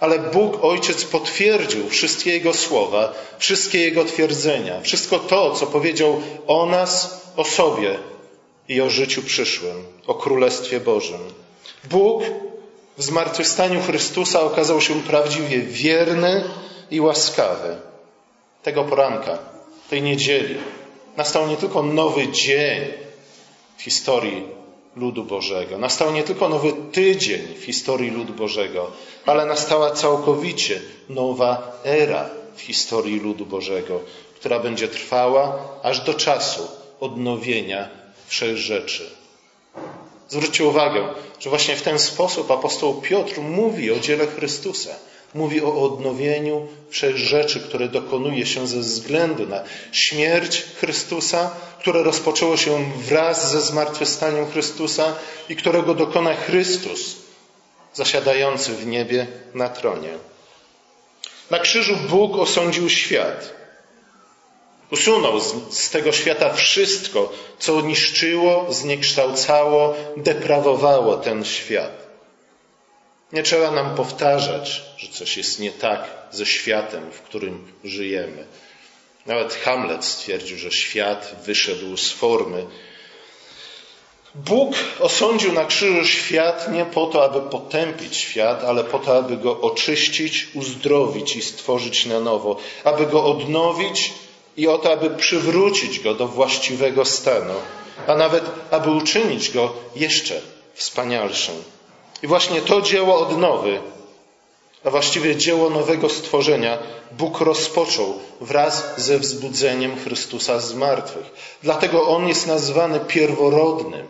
ale 0.00 0.18
Bóg 0.18 0.64
Ojciec 0.64 1.04
potwierdził 1.04 1.88
wszystkie 1.88 2.30
Jego 2.30 2.54
słowa, 2.54 3.14
wszystkie 3.38 3.80
Jego 3.80 4.04
twierdzenia, 4.04 4.80
wszystko 4.80 5.18
to, 5.18 5.54
co 5.54 5.66
powiedział 5.66 6.22
o 6.46 6.66
nas, 6.66 7.20
o 7.36 7.44
sobie 7.44 7.98
i 8.68 8.80
o 8.80 8.90
życiu 8.90 9.22
przyszłym, 9.22 9.84
o 10.06 10.14
Królestwie 10.14 10.80
Bożym. 10.80 11.20
Bóg 11.84 12.22
w 12.98 13.02
zmartwychwstaniu 13.02 13.82
Chrystusa 13.82 14.40
okazał 14.40 14.80
się 14.80 15.02
prawdziwie 15.02 15.58
wierny 15.58 16.44
i 16.90 17.00
łaskawy. 17.00 17.76
Tego 18.62 18.84
poranka, 18.84 19.38
tej 19.90 20.02
niedzieli, 20.02 20.56
nastał 21.16 21.48
nie 21.48 21.56
tylko 21.56 21.82
nowy 21.82 22.28
dzień 22.28 22.80
w 23.76 23.82
historii 23.82 24.42
ludu 24.96 25.24
Bożego. 25.24 25.78
Nastał 25.78 26.12
nie 26.12 26.22
tylko 26.22 26.48
nowy 26.48 26.72
tydzień 26.92 27.54
w 27.54 27.64
historii 27.64 28.10
ludu 28.10 28.32
Bożego, 28.32 28.90
ale 29.26 29.46
nastała 29.46 29.90
całkowicie 29.90 30.80
nowa 31.08 31.80
era 31.84 32.30
w 32.56 32.60
historii 32.60 33.20
ludu 33.20 33.46
Bożego, 33.46 34.00
która 34.36 34.58
będzie 34.60 34.88
trwała 34.88 35.58
aż 35.82 36.00
do 36.00 36.14
czasu 36.14 36.68
odnowienia 37.00 37.88
wszech 38.26 38.56
rzeczy. 38.56 39.17
Zwróćcie 40.28 40.64
uwagę, 40.64 41.08
że 41.40 41.50
właśnie 41.50 41.76
w 41.76 41.82
ten 41.82 41.98
sposób 41.98 42.50
apostoł 42.50 43.00
Piotr 43.00 43.40
mówi 43.40 43.90
o 43.90 43.98
dziele 43.98 44.26
Chrystusa. 44.26 44.90
Mówi 45.34 45.62
o 45.62 45.82
odnowieniu 45.82 46.66
rzeczy, 47.14 47.60
które 47.60 47.88
dokonuje 47.88 48.46
się 48.46 48.66
ze 48.66 48.78
względu 48.78 49.46
na 49.46 49.62
śmierć 49.92 50.64
Chrystusa, 50.80 51.50
które 51.80 52.02
rozpoczęło 52.02 52.56
się 52.56 52.92
wraz 52.96 53.50
ze 53.50 53.60
zmartwychwstaniem 53.60 54.50
Chrystusa 54.50 55.14
i 55.48 55.56
którego 55.56 55.94
dokona 55.94 56.34
Chrystus, 56.34 57.16
zasiadający 57.94 58.72
w 58.72 58.86
niebie 58.86 59.26
na 59.54 59.68
tronie. 59.68 60.10
Na 61.50 61.58
krzyżu 61.58 61.96
Bóg 62.08 62.36
osądził 62.36 62.90
świat. 62.90 63.57
Usunął 64.90 65.40
z, 65.40 65.54
z, 65.70 65.90
tego 65.90 66.12
świata 66.12 66.52
wszystko, 66.52 67.32
co 67.58 67.80
niszczyło, 67.80 68.66
zniekształcało, 68.70 69.94
deprawowało 70.16 71.16
ten 71.16 71.44
świat. 71.44 72.08
Nie 73.32 73.42
trzeba 73.42 73.70
nam 73.70 73.94
powtarzać, 73.94 74.82
że 74.96 75.08
coś 75.08 75.36
jest 75.36 75.60
nie 75.60 75.70
tak 75.70 76.10
ze 76.30 76.46
światem, 76.46 77.10
w 77.12 77.20
którym 77.20 77.72
żyjemy. 77.84 78.46
Nawet 79.26 79.54
Hamlet 79.54 80.04
stwierdził, 80.04 80.58
że 80.58 80.70
świat 80.70 81.36
wyszedł 81.44 81.96
z 81.96 82.12
formy. 82.12 82.66
Bóg 84.34 84.74
osądził 85.00 85.52
na 85.52 85.64
krzyżu 85.64 86.04
świat 86.04 86.72
nie 86.72 86.84
po 86.84 87.06
to, 87.06 87.24
aby 87.24 87.50
potępić 87.50 88.16
świat, 88.16 88.64
ale 88.64 88.84
po 88.84 88.98
to, 88.98 89.16
aby 89.16 89.36
go 89.36 89.60
oczyścić, 89.60 90.48
uzdrowić 90.54 91.36
i 91.36 91.42
stworzyć 91.42 92.06
na 92.06 92.20
nowo, 92.20 92.56
aby 92.84 93.06
go 93.06 93.24
odnowić 93.24 94.12
i 94.58 94.68
o 94.68 94.78
to, 94.78 94.92
aby 94.92 95.10
przywrócić 95.10 96.00
go 96.00 96.14
do 96.14 96.28
właściwego 96.28 97.04
stanu, 97.04 97.54
a 98.06 98.14
nawet 98.14 98.44
aby 98.70 98.90
uczynić 98.90 99.50
go 99.50 99.72
jeszcze 99.96 100.40
wspanialszym. 100.74 101.54
I 102.22 102.26
właśnie 102.26 102.60
to 102.60 102.80
dzieło 102.80 103.18
odnowy, 103.28 103.80
a 104.84 104.90
właściwie 104.90 105.36
dzieło 105.36 105.70
nowego 105.70 106.08
stworzenia, 106.08 106.78
Bóg 107.12 107.40
rozpoczął 107.40 108.20
wraz 108.40 108.94
ze 108.96 109.18
wzbudzeniem 109.18 109.96
Chrystusa 109.98 110.60
z 110.60 110.74
martwych. 110.74 111.26
Dlatego 111.62 112.08
On 112.08 112.28
jest 112.28 112.46
nazwany 112.46 113.00
pierworodnym. 113.00 114.06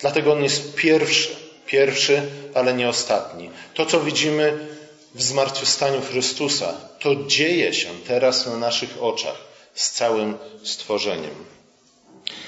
Dlatego 0.00 0.32
On 0.32 0.42
jest 0.42 0.74
pierwszy. 0.74 1.36
Pierwszy, 1.66 2.22
ale 2.54 2.74
nie 2.74 2.88
ostatni. 2.88 3.50
To, 3.74 3.86
co 3.86 4.00
widzimy 4.00 4.66
w 5.14 5.22
zmartwychwstaniu 5.22 6.00
Chrystusa, 6.00 6.74
to 7.00 7.16
dzieje 7.26 7.74
się 7.74 7.88
teraz 8.06 8.46
na 8.46 8.56
naszych 8.56 9.02
oczach 9.02 9.36
z 9.74 9.90
całym 9.90 10.38
stworzeniem. 10.62 11.34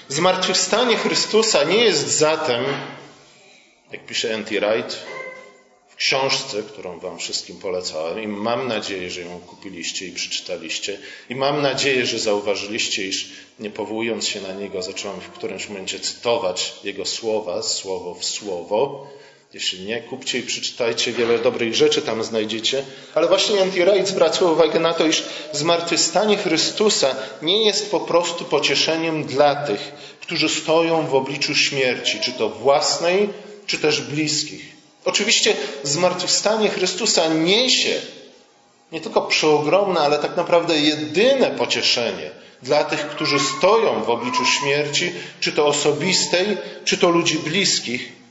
Zmartwychwstanie 0.09 0.97
Chrystusa 0.97 1.65
nie 1.65 1.77
jest 1.77 2.19
zatem 2.19 2.65
jak 3.93 4.07
pisze 4.07 4.35
N.T. 4.35 4.61
Wright 4.61 4.99
w 5.89 5.97
książce, 5.97 6.63
którą 6.63 6.99
Wam 6.99 7.19
wszystkim 7.19 7.59
polecałem 7.59 8.23
i 8.23 8.27
mam 8.27 8.69
nadzieję, 8.69 9.11
że 9.11 9.21
ją 9.21 9.41
kupiliście 9.41 10.07
i 10.07 10.13
przeczytaliście 10.13 10.99
i 11.31 11.35
mam 11.35 11.63
nadzieję, 11.63 12.07
że 12.07 12.19
zauważyliście, 12.19 13.07
iż 13.07 13.33
nie 13.59 13.71
powołując 13.71 14.29
się 14.29 14.41
na 14.41 14.53
niego, 14.53 14.83
zacząłem 14.83 15.21
w 15.21 15.31
którymś 15.31 15.69
momencie 15.69 16.01
cytować 16.01 16.75
jego 16.85 17.07
słowa, 17.07 17.63
słowo 17.63 18.15
w 18.15 18.25
słowo. 18.25 19.07
Jeśli 19.55 19.85
nie, 19.85 20.01
kupcie 20.01 20.39
i 20.39 20.43
przeczytajcie, 20.43 21.13
wiele 21.13 21.39
dobrych 21.39 21.75
rzeczy 21.75 22.03
tam 22.03 22.25
znajdziecie. 22.25 22.85
Ale 23.15 23.29
właśnie 23.29 23.61
N.T. 23.61 23.85
Wright 23.85 24.09
zwraca 24.09 24.45
uwagę 24.45 24.81
na 24.81 24.95
to, 24.95 25.07
iż 25.07 25.23
zmartwychwstanie 25.53 26.37
Chrystusa 26.37 27.17
nie 27.43 27.65
jest 27.65 27.91
po 27.91 28.01
prostu 28.01 28.45
pocieszeniem 28.45 29.25
dla 29.25 29.55
tych, 29.55 29.93
którzy 30.21 30.49
stoją 30.49 31.07
w 31.07 31.15
obliczu 31.15 31.55
śmierci, 31.55 32.21
czy 32.21 32.33
to 32.33 32.49
własnej, 32.49 33.29
czy 33.67 33.79
też 33.79 34.01
bliskich. 34.01 34.65
Oczywiście 35.05 35.57
zmartwychwstanie 35.83 36.69
Chrystusa 36.69 37.29
niesie 37.29 38.01
nie 38.93 39.01
tylko 39.01 39.23
przeogromne, 39.23 40.01
ale 40.01 40.19
tak 40.19 40.37
naprawdę 40.37 40.81
jedyne 40.81 41.51
pocieszenie 41.51 42.31
dla 42.63 42.85
tych, 42.85 43.09
którzy 43.09 43.41
stoją 43.41 44.03
w 44.03 44.11
obliczu 44.11 44.45
śmierci, 44.45 45.13
czy 45.41 45.53
to 45.53 45.67
osobistej, 45.67 46.57
czy 46.85 46.99
to 46.99 47.09
ludzi 47.09 47.39
bliskich. 47.39 48.24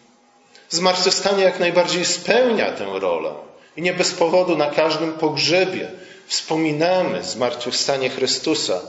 Zmartwychwstanie 0.74 1.44
jak 1.44 1.60
najbardziej 1.60 2.06
spełnia 2.06 2.72
tę 2.72 3.00
rolę. 3.00 3.34
I 3.78 3.82
nie 3.82 3.94
bez 3.94 4.12
powodu 4.12 4.58
na 4.58 4.72
każdym 4.72 5.14
pogrzebie 5.14 5.92
wspominamy 6.28 7.24
zmartwychwstanie 7.24 8.10
Chrystusa. 8.10 8.82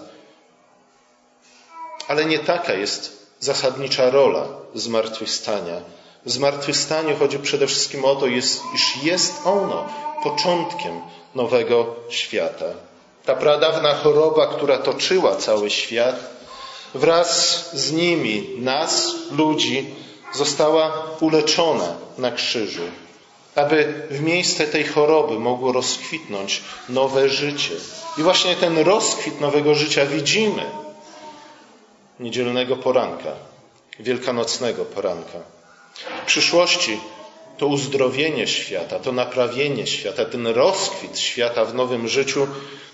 Ale 2.09 2.25
nie 2.25 2.39
taka 2.39 2.75
jest 2.75 3.27
zasadnicza 3.41 4.11
rola 4.11 4.47
zmartwychwstania. 4.75 5.81
W 6.27 6.31
zmartwychwstaniu 6.31 7.17
chodzi 7.17 7.39
przede 7.39 7.67
wszystkim 7.67 8.05
o 8.05 8.15
to, 8.17 8.27
iż 8.27 9.03
jest 9.03 9.47
ono 9.47 9.89
początkiem 10.23 11.01
nowego 11.35 11.97
świata. 12.09 12.67
Ta 13.25 13.35
pradawna 13.35 13.95
choroba, 13.95 14.47
która 14.47 14.79
toczyła 14.79 15.37
cały 15.37 15.71
świat, 15.71 16.17
wraz 16.95 17.31
z 17.73 17.93
nimi, 17.93 18.51
nas, 18.59 19.15
ludzi, 19.31 19.95
została 20.35 21.07
uleczona 21.21 21.97
na 22.19 22.31
krzyżu, 22.31 22.83
aby 23.55 24.07
w 24.11 24.21
miejsce 24.21 24.67
tej 24.67 24.85
choroby 24.85 25.39
mogło 25.39 25.73
rozkwitnąć 25.73 26.63
nowe 26.89 27.29
życie. 27.29 27.75
I 28.19 28.23
właśnie 28.23 28.57
ten 28.57 28.79
rozkwit 28.79 29.41
nowego 29.41 29.75
życia 29.75 30.07
widzimy 30.07 30.63
niedzielnego 32.21 32.77
poranka, 32.77 33.33
wielkanocnego 34.01 34.85
poranka. 34.85 35.39
W 36.23 36.27
przyszłości 36.27 37.01
to 37.59 37.67
uzdrowienie 37.67 38.47
świata, 38.47 38.99
to 38.99 39.13
naprawienie 39.13 39.87
świata, 39.87 40.25
ten 40.25 40.47
rozkwit 40.47 41.19
świata 41.19 41.65
w 41.65 41.75
nowym 41.75 42.09
życiu 42.09 42.47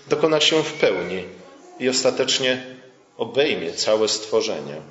dokona 0.07 0.41
się 0.41 0.63
w 0.63 0.73
pełni 0.73 1.23
i 1.79 1.89
ostatecznie 1.89 2.65
obejmie 3.17 3.73
całe 3.73 4.07
stworzenie. 4.07 4.81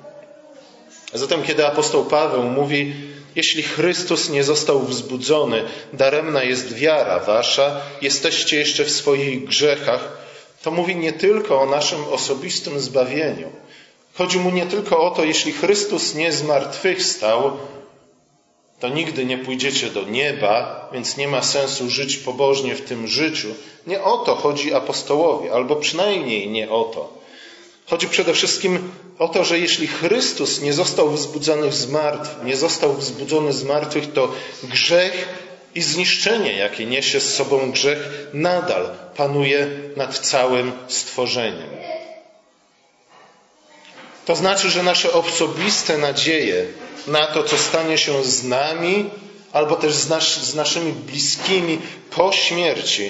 Zatem, 1.13 1.43
kiedy 1.43 1.67
apostoł 1.67 2.05
Paweł 2.05 2.43
mówi, 2.43 2.93
jeśli 3.35 3.63
Chrystus 3.63 4.29
nie 4.29 4.43
został 4.43 4.79
wzbudzony, 4.79 5.63
daremna 5.93 6.43
jest 6.43 6.73
wiara 6.73 7.19
wasza, 7.19 7.81
jesteście 8.01 8.57
jeszcze 8.57 8.85
w 8.85 8.91
swoich 8.91 9.45
grzechach, 9.45 10.17
to 10.63 10.71
mówi 10.71 10.95
nie 10.95 11.13
tylko 11.13 11.61
o 11.61 11.65
naszym 11.65 12.03
osobistym 12.11 12.79
zbawieniu. 12.79 13.49
Chodzi 14.13 14.39
mu 14.39 14.51
nie 14.51 14.65
tylko 14.65 15.03
o 15.03 15.11
to, 15.11 15.23
jeśli 15.23 15.51
Chrystus 15.51 16.15
nie 16.15 16.31
zmartwychwstał, 16.31 17.57
to 18.79 18.89
nigdy 18.89 19.25
nie 19.25 19.37
pójdziecie 19.37 19.89
do 19.89 20.03
nieba, 20.03 20.89
więc 20.93 21.17
nie 21.17 21.27
ma 21.27 21.41
sensu 21.41 21.89
żyć 21.89 22.17
pobożnie 22.17 22.75
w 22.75 22.81
tym 22.81 23.07
życiu. 23.07 23.47
Nie 23.87 24.03
o 24.03 24.17
to 24.17 24.35
chodzi 24.35 24.73
apostołowi, 24.73 25.49
albo 25.49 25.75
przynajmniej 25.75 26.49
nie 26.49 26.69
o 26.69 26.83
to. 26.83 27.20
Chodzi 27.91 28.07
przede 28.07 28.33
wszystkim 28.33 28.91
o 29.19 29.27
to, 29.27 29.43
że 29.43 29.59
jeśli 29.59 29.87
Chrystus 29.87 30.61
nie 30.61 30.73
został 30.73 31.09
wzbudzony 31.11 31.71
z 31.71 31.89
martwych, 31.89 32.45
nie 32.45 32.57
został 32.57 32.93
wzbudzony 32.93 33.53
z 33.53 33.63
martwych, 33.63 34.13
to 34.13 34.31
grzech 34.63 35.27
i 35.75 35.81
zniszczenie, 35.81 36.53
jakie 36.53 36.85
niesie 36.85 37.19
z 37.19 37.33
sobą 37.33 37.71
grzech, 37.71 38.27
nadal 38.33 38.89
panuje 39.15 39.67
nad 39.95 40.19
całym 40.19 40.71
stworzeniem. 40.87 41.69
To 44.25 44.35
znaczy, 44.35 44.69
że 44.69 44.83
nasze 44.83 45.13
osobiste 45.13 45.97
nadzieje 45.97 46.65
na 47.07 47.27
to, 47.27 47.43
co 47.43 47.57
stanie 47.57 47.97
się 47.97 48.23
z 48.23 48.43
nami, 48.43 49.09
albo 49.53 49.75
też 49.75 49.93
z, 49.93 50.09
nas, 50.09 50.23
z 50.23 50.55
naszymi 50.55 50.91
bliskimi 50.91 51.79
po 52.09 52.31
śmierci, 52.31 53.09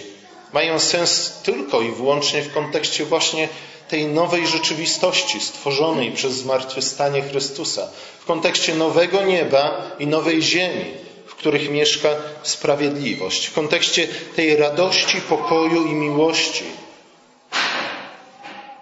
mają 0.53 0.79
sens 0.79 1.39
tylko 1.43 1.81
i 1.81 1.91
wyłącznie 1.91 2.41
w 2.41 2.53
kontekście 2.53 3.05
właśnie 3.05 3.49
tej 3.91 4.07
nowej 4.07 4.47
rzeczywistości 4.47 5.39
stworzonej 5.39 6.11
przez 6.11 6.33
zmartwychwstanie 6.33 7.21
Chrystusa, 7.21 7.87
w 8.19 8.25
kontekście 8.25 8.75
nowego 8.75 9.21
nieba 9.21 9.91
i 9.99 10.07
nowej 10.07 10.41
ziemi, 10.41 10.85
w 11.25 11.35
których 11.35 11.69
mieszka 11.69 12.09
sprawiedliwość, 12.43 13.45
w 13.45 13.53
kontekście 13.53 14.07
tej 14.35 14.55
radości, 14.55 15.21
pokoju 15.21 15.87
i 15.87 15.93
miłości, 15.93 16.63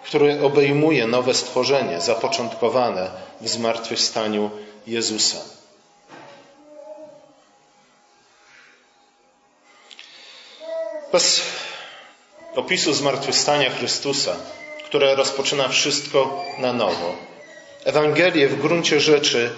które 0.04 0.42
obejmuje 0.42 1.08
nowe 1.08 1.34
stworzenie 1.34 2.02
zapoczątkowane 2.02 3.12
w 3.42 3.50
zmartwychwstaniu 3.50 4.52
Jezusa. 4.88 5.38
Bez 11.12 11.42
opisu 12.56 12.94
zmartwychwstania 12.94 13.70
Chrystusa 13.70 14.36
które 14.90 15.16
rozpoczyna 15.16 15.68
wszystko 15.68 16.46
na 16.60 16.74
nowo. 16.74 17.16
Ewangelie 17.86 18.48
w 18.48 18.62
gruncie 18.62 19.00
rzeczy 19.00 19.50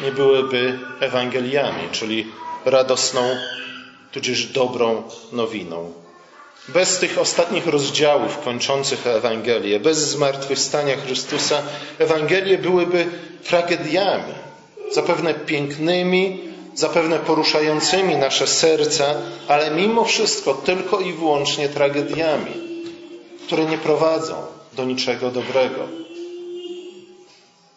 nie 0.00 0.12
byłyby 0.12 0.78
Ewangeliami, 1.00 1.88
czyli 1.92 2.26
radosną, 2.64 3.36
tudzież 4.12 4.46
dobrą 4.46 5.02
nowiną. 5.32 5.92
Bez 6.68 6.98
tych 6.98 7.18
ostatnich 7.18 7.66
rozdziałów 7.66 8.38
kończących 8.38 9.06
Ewangelię, 9.06 9.80
bez 9.80 9.98
zmartwychwstania 9.98 10.96
Chrystusa, 10.96 11.62
Ewangelie 11.98 12.58
byłyby 12.58 13.06
tragediami, 13.48 14.34
zapewne 14.92 15.34
pięknymi, 15.34 16.40
zapewne 16.74 17.18
poruszającymi 17.18 18.16
nasze 18.16 18.46
serca, 18.46 19.14
ale 19.48 19.70
mimo 19.70 20.04
wszystko 20.04 20.54
tylko 20.54 21.00
i 21.00 21.12
wyłącznie 21.12 21.68
tragediami, 21.68 22.52
które 23.46 23.64
nie 23.64 23.78
prowadzą 23.78 24.57
do 24.72 24.84
niczego 24.84 25.30
dobrego. 25.30 25.88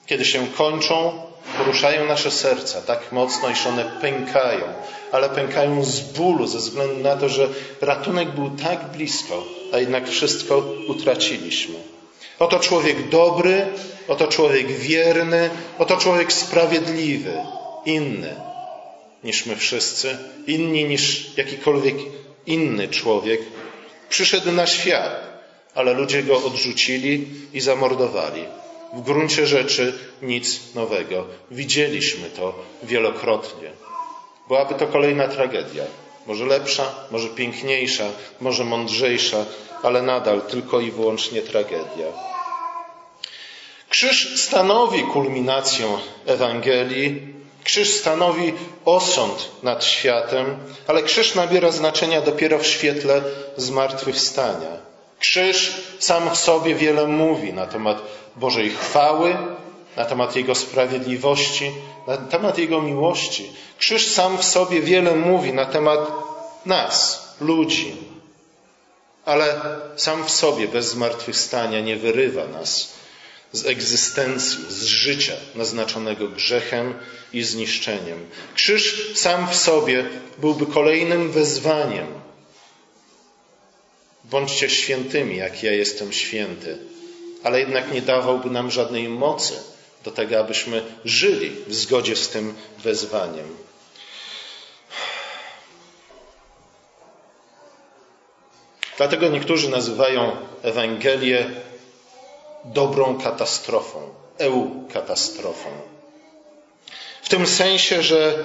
Kiedy 0.06 0.26
się 0.26 0.48
kończą, 0.48 1.22
poruszają 1.58 2.06
nasze 2.06 2.32
serca 2.32 2.82
tak 2.82 3.12
mocno, 3.12 3.50
iż 3.50 3.68
one 3.68 3.86
pękają, 4.02 4.64
ale 5.12 5.30
pękają 5.30 5.84
z 5.84 6.00
bólu 6.00 6.48
ze 6.48 6.58
względu 6.58 7.04
na 7.04 7.16
to, 7.16 7.30
że 7.30 7.50
ratunek 7.82 8.30
był 8.30 8.50
tak 8.50 8.92
blisko, 8.92 9.44
a 9.74 9.78
jednak 9.78 10.10
wszystko 10.10 10.64
utraciliśmy. 10.88 11.76
Oto 12.40 12.60
człowiek 12.60 13.10
dobry, 13.10 13.66
oto 14.08 14.28
człowiek 14.28 14.68
wierny, 14.68 15.50
oto 15.80 15.98
człowiek 15.98 16.34
sprawiedliwy, 16.34 17.34
inny 17.86 18.36
niż 19.24 19.46
my 19.46 19.56
wszyscy, 19.56 20.18
inni 20.48 20.86
niż 20.86 21.38
jakikolwiek 21.38 21.96
inny 22.46 22.88
człowiek, 22.88 23.42
przyszedł 24.10 24.52
na 24.52 24.68
świat 24.68 25.31
ale 25.76 25.94
ludzie 25.94 26.24
go 26.24 26.44
odrzucili 26.44 27.28
i 27.54 27.62
zamordowali. 27.62 28.46
W 28.94 29.02
gruncie 29.02 29.48
rzeczy 29.48 30.00
nic 30.22 30.76
nowego. 30.76 31.26
Widzieliśmy 31.52 32.30
to 32.30 32.54
wielokrotnie. 32.84 33.72
Byłaby 34.48 34.76
to 34.76 34.88
kolejna 34.88 35.28
tragedia. 35.28 35.84
Może 36.28 36.46
lepsza, 36.46 36.84
może 37.12 37.30
piękniejsza, 37.30 38.06
może 38.42 38.64
mądrzejsza, 38.64 39.46
ale 39.84 40.02
nadal 40.02 40.42
tylko 40.42 40.80
i 40.80 40.92
wyłącznie 40.92 41.42
tragedia. 41.42 42.08
Krzyż 43.90 44.40
stanowi 44.40 45.04
kulminację 45.04 45.98
Ewangelii, 46.26 47.22
krzyż 47.64 47.90
stanowi 47.90 48.54
osąd 48.86 49.52
nad 49.64 49.86
światem, 49.86 50.58
ale 50.88 51.04
krzyż 51.04 51.36
nabiera 51.36 51.72
znaczenia 51.72 52.22
dopiero 52.22 52.60
w 52.60 52.68
świetle 52.68 53.22
zmartwychwstania. 53.58 54.91
Krzyż 55.22 55.74
sam 56.00 56.30
w 56.30 56.38
sobie 56.38 56.76
wiele 56.76 57.08
mówi 57.08 57.54
na 57.54 57.66
temat 57.66 58.02
Bożej 58.36 58.70
chwały, 58.70 59.38
na 59.96 60.06
temat 60.06 60.36
Jego 60.36 60.56
sprawiedliwości, 60.56 61.72
na 62.08 62.18
temat 62.18 62.58
Jego 62.58 62.82
miłości. 62.82 63.52
Krzyż 63.78 64.08
sam 64.08 64.38
w 64.38 64.44
sobie 64.44 64.82
wiele 64.82 65.16
mówi 65.16 65.54
na 65.54 65.66
temat 65.66 66.12
nas, 66.66 67.28
ludzi, 67.42 67.96
ale 69.26 69.62
sam 69.96 70.24
w 70.26 70.32
sobie 70.32 70.68
bez 70.68 70.90
zmartwychwstania 70.90 71.82
nie 71.82 71.96
wyrywa 71.96 72.48
nas 72.48 72.94
z 73.52 73.66
egzystencji, 73.66 74.66
z 74.70 74.84
życia 74.84 75.34
naznaczonego 75.56 76.28
grzechem 76.28 76.94
i 77.34 77.44
zniszczeniem. 77.44 78.30
Krzyż 78.56 79.12
sam 79.16 79.48
w 79.48 79.56
sobie 79.56 80.06
byłby 80.38 80.66
kolejnym 80.66 81.32
wezwaniem 81.32 82.22
Bądźcie 84.32 84.70
świętymi, 84.70 85.38
jak 85.38 85.64
ja 85.64 85.72
jestem 85.72 86.14
święty. 86.14 86.78
Ale 87.44 87.60
jednak 87.60 87.92
nie 87.92 88.02
dawałby 88.02 88.50
nam 88.50 88.72
żadnej 88.72 89.10
mocy 89.10 89.54
do 90.04 90.12
tego, 90.12 90.40
abyśmy 90.40 90.84
żyli 91.06 91.50
w 91.68 91.74
zgodzie 91.74 92.16
z 92.16 92.30
tym 92.30 92.56
wezwaniem. 92.84 93.58
Dlatego 98.98 99.28
niektórzy 99.28 99.70
nazywają 99.70 100.36
Ewangelię 100.64 101.50
dobrą 102.66 103.18
katastrofą, 103.22 104.10
EU 104.38 104.88
katastrofą. 104.94 105.70
W 107.22 107.30
tym 107.30 107.48
sensie, 107.48 108.04
że 108.04 108.44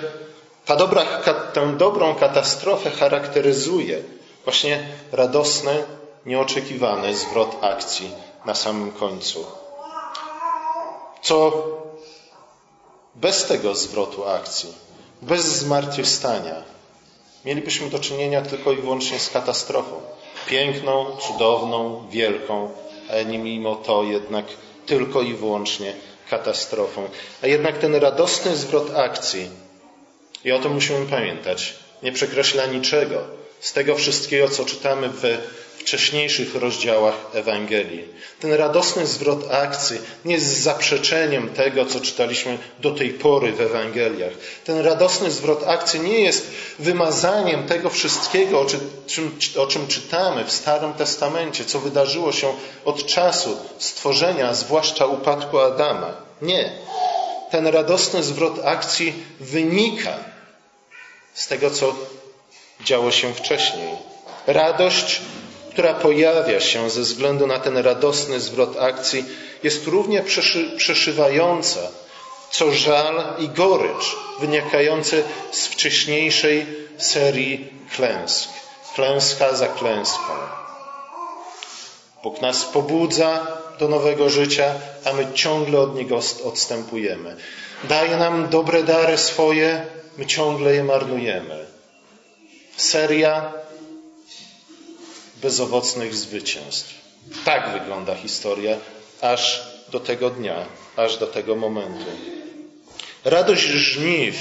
ta 0.64 0.76
dobra, 0.76 1.04
tę 1.52 1.76
dobrą 1.76 2.14
katastrofę 2.14 2.90
charakteryzuje 2.90 4.02
Właśnie 4.46 4.88
radosny, 5.12 5.84
nieoczekiwany 6.26 7.16
zwrot 7.16 7.56
akcji 7.60 8.10
na 8.44 8.54
samym 8.54 8.92
końcu. 8.92 9.46
Co 11.22 11.52
bez 13.14 13.46
tego 13.46 13.74
zwrotu 13.74 14.28
akcji, 14.28 14.72
bez 15.22 15.44
zmartwychwstania, 15.44 16.62
mielibyśmy 17.44 17.90
do 17.90 17.98
czynienia 17.98 18.42
tylko 18.42 18.72
i 18.72 18.76
wyłącznie 18.76 19.18
z 19.18 19.30
katastrofą. 19.30 20.00
Piękną, 20.46 21.16
cudowną, 21.16 22.08
wielką, 22.10 22.70
a 23.10 23.28
mimo 23.28 23.76
to 23.76 24.02
jednak 24.02 24.44
tylko 24.86 25.22
i 25.22 25.34
wyłącznie 25.34 25.94
katastrofą. 26.30 27.08
A 27.42 27.46
jednak 27.46 27.78
ten 27.78 27.94
radosny 27.94 28.56
zwrot 28.56 28.96
akcji, 28.96 29.50
i 30.44 30.52
o 30.52 30.58
tym 30.58 30.74
musimy 30.74 31.06
pamiętać, 31.06 31.74
nie 32.02 32.12
przekreśla 32.12 32.66
niczego 32.66 33.45
z 33.60 33.72
tego 33.72 33.94
wszystkiego, 33.94 34.48
co 34.48 34.64
czytamy 34.64 35.08
we 35.08 35.38
wcześniejszych 35.86 36.54
rozdziałach 36.54 37.14
Ewangelii. 37.32 38.04
Ten 38.40 38.52
radosny 38.52 39.06
zwrot 39.06 39.50
akcji 39.50 39.98
nie 40.24 40.34
jest 40.34 40.60
zaprzeczeniem 40.62 41.48
tego, 41.48 41.86
co 41.86 42.00
czytaliśmy 42.00 42.58
do 42.80 42.90
tej 42.90 43.10
pory 43.10 43.52
w 43.52 43.60
Ewangeliach. 43.60 44.32
Ten 44.64 44.78
radosny 44.80 45.30
zwrot 45.30 45.64
akcji 45.66 46.00
nie 46.00 46.20
jest 46.20 46.46
wymazaniem 46.78 47.66
tego 47.66 47.90
wszystkiego, 47.90 48.60
o 48.60 48.64
czym, 49.06 49.38
o 49.58 49.66
czym 49.66 49.86
czytamy 49.86 50.44
w 50.44 50.52
Starym 50.52 50.92
Testamencie, 50.92 51.64
co 51.64 51.80
wydarzyło 51.80 52.32
się 52.32 52.54
od 52.84 53.06
czasu 53.06 53.56
stworzenia, 53.78 54.54
zwłaszcza 54.54 55.06
upadku 55.06 55.58
Adama. 55.58 56.12
Nie. 56.42 56.72
Ten 57.50 57.66
radosny 57.66 58.22
zwrot 58.22 58.64
akcji 58.64 59.12
wynika 59.40 60.14
z 61.34 61.46
tego, 61.46 61.70
co 61.70 61.94
działo 62.86 63.10
się 63.10 63.34
wcześniej. 63.34 63.96
Radość 64.46 65.20
która 65.76 65.94
pojawia 65.94 66.60
się 66.60 66.90
ze 66.90 67.00
względu 67.00 67.46
na 67.46 67.58
ten 67.58 67.76
radosny 67.76 68.40
zwrot 68.40 68.76
akcji, 68.80 69.24
jest 69.62 69.86
równie 69.86 70.24
przeszywająca, 70.76 71.80
co 72.50 72.72
żal 72.72 73.24
i 73.38 73.48
gorycz 73.48 74.16
wynikające 74.40 75.22
z 75.52 75.66
wcześniejszej 75.66 76.66
serii 76.98 77.68
klęsk. 77.96 78.48
Klęska 78.94 79.54
za 79.54 79.66
klęską. 79.66 80.32
Bóg 82.22 82.40
nas 82.40 82.64
pobudza 82.64 83.46
do 83.78 83.88
nowego 83.88 84.30
życia, 84.30 84.74
a 85.04 85.12
my 85.12 85.26
ciągle 85.34 85.80
od 85.80 85.94
Niego 85.94 86.20
odstępujemy. 86.44 87.36
Daje 87.84 88.16
nam 88.16 88.48
dobre 88.48 88.82
dary 88.82 89.18
swoje, 89.18 89.86
my 90.18 90.26
ciągle 90.26 90.74
je 90.74 90.84
marnujemy. 90.84 91.75
Seria 92.76 93.52
bezowocnych 95.42 96.14
zwycięstw. 96.14 96.94
Tak 97.44 97.72
wygląda 97.72 98.14
historia 98.14 98.76
aż 99.20 99.62
do 99.92 100.00
tego 100.00 100.30
dnia, 100.30 100.66
aż 100.96 101.16
do 101.16 101.26
tego 101.26 101.56
momentu. 101.56 102.10
Radość 103.24 103.62
żniw 103.62 104.36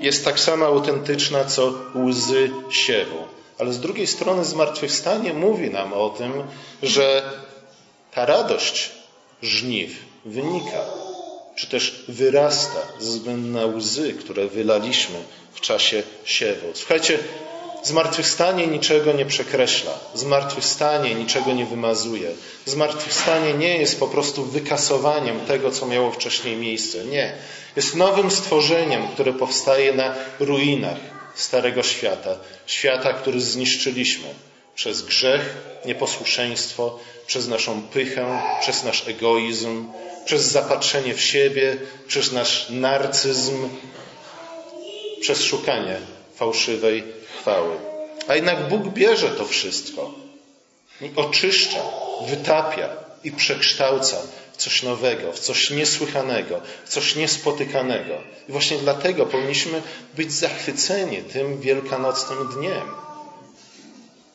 jest 0.00 0.24
tak 0.24 0.40
samo 0.40 0.66
autentyczna, 0.66 1.44
co 1.44 1.72
łzy 1.94 2.50
siewu. 2.70 3.18
Ale 3.58 3.72
z 3.72 3.80
drugiej 3.80 4.06
strony 4.06 4.44
zmartwychwstanie 4.44 5.34
mówi 5.34 5.70
nam 5.70 5.92
o 5.92 6.10
tym, 6.10 6.32
że 6.82 7.32
ta 8.12 8.26
radość 8.26 8.90
żniw 9.42 9.90
wynika, 10.24 10.84
czy 11.56 11.66
też 11.66 12.04
wyrasta 12.08 12.82
ze 12.98 13.10
względu 13.10 13.48
na 13.48 13.66
łzy, 13.66 14.12
które 14.12 14.46
wylaliśmy 14.46 15.16
w 15.52 15.60
czasie 15.60 16.02
siewu. 16.24 16.66
Słuchajcie, 16.74 17.18
Zmartwychwstanie 17.82 18.66
niczego 18.66 19.12
nie 19.12 19.26
przekreśla. 19.26 19.92
Zmartwychwstanie 20.14 21.14
niczego 21.14 21.52
nie 21.52 21.66
wymazuje. 21.66 22.30
Zmartwychwstanie 22.66 23.54
nie 23.54 23.78
jest 23.78 24.00
po 24.00 24.08
prostu 24.08 24.44
wykasowaniem 24.44 25.40
tego, 25.40 25.70
co 25.70 25.86
miało 25.86 26.12
wcześniej 26.12 26.56
miejsce. 26.56 27.04
Nie. 27.04 27.34
Jest 27.76 27.94
nowym 27.94 28.30
stworzeniem, 28.30 29.08
które 29.08 29.32
powstaje 29.32 29.92
na 29.92 30.14
ruinach 30.40 30.98
Starego 31.34 31.82
Świata. 31.82 32.36
Świata, 32.66 33.12
który 33.12 33.40
zniszczyliśmy 33.40 34.28
przez 34.74 35.02
grzech, 35.02 35.56
nieposłuszeństwo, 35.84 36.98
przez 37.26 37.48
naszą 37.48 37.82
pychę, 37.82 38.40
przez 38.60 38.84
nasz 38.84 39.08
egoizm, 39.08 39.88
przez 40.24 40.42
zapatrzenie 40.42 41.14
w 41.14 41.20
siebie, 41.20 41.76
przez 42.08 42.32
nasz 42.32 42.66
narcyzm, 42.70 43.68
przez 45.20 45.42
szukanie 45.42 45.96
fałszywej 46.36 47.17
chwały. 47.40 47.76
A 48.28 48.34
jednak 48.34 48.68
Bóg 48.68 48.88
bierze 48.88 49.30
to 49.30 49.44
wszystko 49.44 50.14
i 51.00 51.10
oczyszcza, 51.16 51.82
wytapia 52.28 52.88
i 53.24 53.32
przekształca 53.32 54.16
w 54.52 54.56
coś 54.56 54.82
nowego, 54.82 55.32
w 55.32 55.38
coś 55.38 55.70
niesłychanego, 55.70 56.60
w 56.84 56.88
coś 56.88 57.16
niespotykanego. 57.16 58.14
I 58.48 58.52
właśnie 58.52 58.78
dlatego 58.78 59.26
powinniśmy 59.26 59.82
być 60.16 60.32
zachwyceni 60.32 61.16
tym 61.16 61.60
wielkanocnym 61.60 62.48
dniem. 62.48 62.88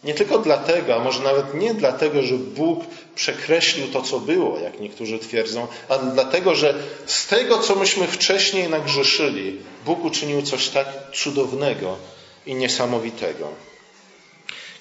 Nie 0.04 0.14
tylko 0.14 0.40
dlatego, 0.40 0.96
a 0.96 1.00
może 1.00 1.24
nawet 1.24 1.54
nie 1.54 1.74
dlatego, 1.74 2.24
że 2.24 2.36
Bóg 2.36 2.84
przekreślił 3.16 3.88
to, 3.88 4.02
co 4.02 4.20
było, 4.20 4.60
jak 4.60 4.80
niektórzy 4.80 5.20
twierdzą, 5.20 5.68
ale 5.90 6.04
dlatego, 6.14 6.56
że 6.56 6.76
z 7.06 7.28
tego, 7.28 7.60
co 7.60 7.76
myśmy 7.76 8.08
wcześniej 8.08 8.70
nagrzeszyli, 8.70 9.60
Bóg 9.86 10.06
uczynił 10.06 10.42
coś 10.42 10.70
tak 10.70 10.88
cudownego 11.14 11.98
i 12.46 12.56
niesamowitego. 12.56 13.48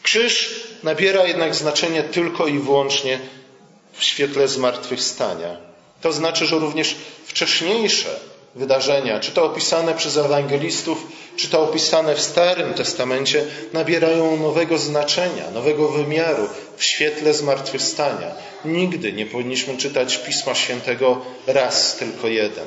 Krzyż 0.03 0.65
nabiera 0.83 1.27
jednak 1.27 1.55
znaczenie 1.55 2.03
tylko 2.03 2.47
i 2.47 2.59
wyłącznie 2.59 3.19
w 3.93 4.05
świetle 4.05 4.49
zmartwychwstania. 4.49 5.57
To 6.01 6.13
znaczy, 6.13 6.47
że 6.47 6.59
również 6.59 6.97
wcześniejsze 7.27 8.21
wydarzenia, 8.55 9.21
czy 9.21 9.31
to 9.31 9.45
opisane 9.45 9.95
przez 9.95 10.17
ewangelistów, 10.17 11.07
czy 11.37 11.49
to 11.49 11.63
opisane 11.63 12.15
w 12.15 12.21
Starym 12.21 12.75
Testamencie, 12.75 13.45
nabierają 13.73 14.37
nowego 14.37 14.79
znaczenia, 14.79 15.51
nowego 15.51 15.89
wymiaru 15.89 16.49
w 16.77 16.85
świetle 16.85 17.35
zmartwychwstania. 17.35 18.35
Nigdy 18.65 19.13
nie 19.13 19.27
powinniśmy 19.27 19.77
czytać 19.77 20.19
Pisma 20.19 20.55
Świętego 20.55 21.21
raz, 21.47 21.97
tylko 21.97 22.29
jeden. 22.29 22.67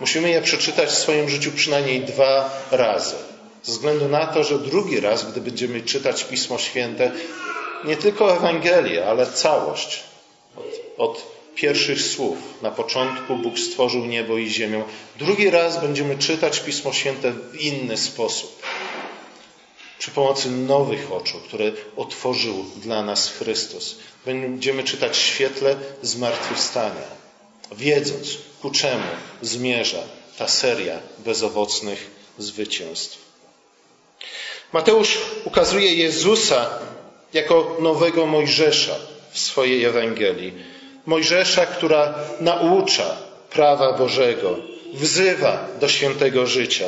Musimy 0.00 0.30
je 0.30 0.42
przeczytać 0.42 0.88
w 0.88 0.98
swoim 0.98 1.28
życiu 1.28 1.52
przynajmniej 1.52 2.00
dwa 2.00 2.50
razy. 2.70 3.14
Ze 3.68 3.74
względu 3.74 4.08
na 4.08 4.26
to, 4.26 4.44
że 4.44 4.58
drugi 4.58 5.00
raz, 5.00 5.32
gdy 5.32 5.40
będziemy 5.40 5.80
czytać 5.80 6.24
Pismo 6.24 6.58
Święte, 6.58 7.12
nie 7.84 7.96
tylko 7.96 8.36
Ewangelię, 8.36 9.06
ale 9.06 9.26
całość, 9.26 10.02
od, 10.56 10.64
od 10.98 11.26
pierwszych 11.54 12.02
słów. 12.02 12.38
Na 12.62 12.70
początku 12.70 13.36
Bóg 13.36 13.58
stworzył 13.58 14.06
niebo 14.06 14.38
i 14.38 14.50
ziemię. 14.50 14.84
Drugi 15.18 15.50
raz 15.50 15.80
będziemy 15.80 16.18
czytać 16.18 16.60
Pismo 16.60 16.92
Święte 16.92 17.32
w 17.32 17.60
inny 17.60 17.96
sposób. 17.96 18.62
Przy 19.98 20.10
pomocy 20.10 20.50
nowych 20.50 21.12
oczu, 21.12 21.40
które 21.48 21.72
otworzył 21.96 22.64
dla 22.76 23.02
nas 23.02 23.28
Chrystus. 23.28 23.98
Będziemy 24.26 24.84
czytać 24.84 25.12
w 25.12 25.22
świetle 25.22 25.76
zmartwychwstania, 26.02 27.08
wiedząc, 27.72 28.38
ku 28.62 28.70
czemu 28.70 29.08
zmierza 29.42 30.02
ta 30.38 30.48
seria 30.48 31.00
bezowocnych 31.18 32.10
zwycięstw. 32.38 33.27
Mateusz 34.72 35.18
ukazuje 35.44 35.94
Jezusa 35.94 36.70
jako 37.32 37.76
nowego 37.80 38.26
Mojżesza 38.26 38.94
w 39.30 39.38
swojej 39.38 39.84
Ewangelii. 39.84 40.52
Mojżesza, 41.06 41.66
która 41.66 42.14
naucza 42.40 43.16
prawa 43.50 43.92
Bożego, 43.92 44.56
wzywa 44.94 45.68
do 45.80 45.88
świętego 45.88 46.46
życia. 46.46 46.84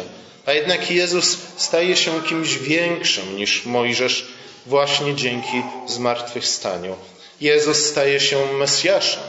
A 0.47 0.53
jednak 0.53 0.91
Jezus 0.91 1.39
staje 1.57 1.97
się 1.97 2.23
kimś 2.23 2.59
większym 2.59 3.37
niż 3.37 3.67
Mojżesz 3.67 4.27
właśnie 4.67 5.15
dzięki 5.15 5.63
zmartwychwstaniu. 5.87 6.97
Jezus 7.41 7.87
staje 7.87 8.21
się 8.21 8.53
Mesjaszem, 8.53 9.23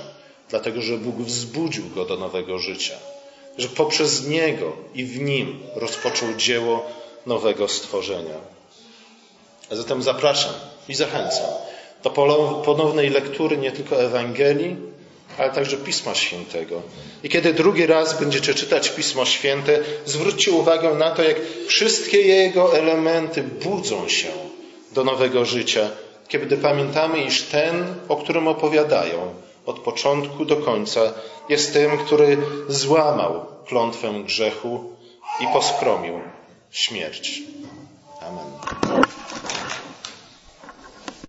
dlatego 0.49 0.81
że 0.81 0.97
Bóg 0.97 1.15
wzbudził 1.15 1.89
go 1.89 2.05
do 2.05 2.17
nowego 2.17 2.59
życia, 2.59 2.95
że 3.57 3.67
poprzez 3.67 4.27
niego 4.27 4.77
i 4.95 5.05
w 5.05 5.19
nim 5.21 5.59
rozpoczął 5.75 6.33
dzieło 6.35 7.00
nowego 7.25 7.67
stworzenia. 7.67 8.35
A 9.71 9.75
zatem 9.75 10.01
zapraszam 10.01 10.53
i 10.89 10.95
zachęcam 10.95 11.47
do 12.03 12.09
ponownej 12.65 13.09
lektury 13.09 13.57
nie 13.57 13.71
tylko 13.71 14.03
Ewangelii, 14.03 14.75
ale 15.37 15.49
także 15.49 15.77
Pisma 15.77 16.15
Świętego. 16.15 16.81
I 17.23 17.29
kiedy 17.29 17.53
drugi 17.53 17.85
raz 17.85 18.19
będziecie 18.19 18.53
czytać 18.53 18.89
Pismo 18.89 19.25
Święte, 19.25 19.79
zwróćcie 20.05 20.51
uwagę 20.51 20.93
na 20.93 21.11
to, 21.11 21.23
jak 21.23 21.37
wszystkie 21.67 22.21
jego 22.21 22.77
elementy 22.77 23.43
budzą 23.43 24.09
się 24.09 24.27
do 24.91 25.03
nowego 25.03 25.45
życia, 25.45 25.89
kiedy 26.27 26.57
pamiętamy, 26.57 27.23
iż 27.23 27.41
ten, 27.41 27.95
o 28.09 28.15
którym 28.15 28.47
opowiadają, 28.47 29.33
od 29.65 29.79
początku 29.79 30.45
do 30.45 30.55
końca, 30.55 31.13
jest 31.49 31.73
tym, 31.73 31.97
który 31.97 32.37
złamał 32.67 33.45
klątwę 33.65 34.13
grzechu 34.25 34.83
i 35.39 35.47
poskromił 35.53 36.19
śmierć. 36.71 37.41
Amen. 38.21 39.40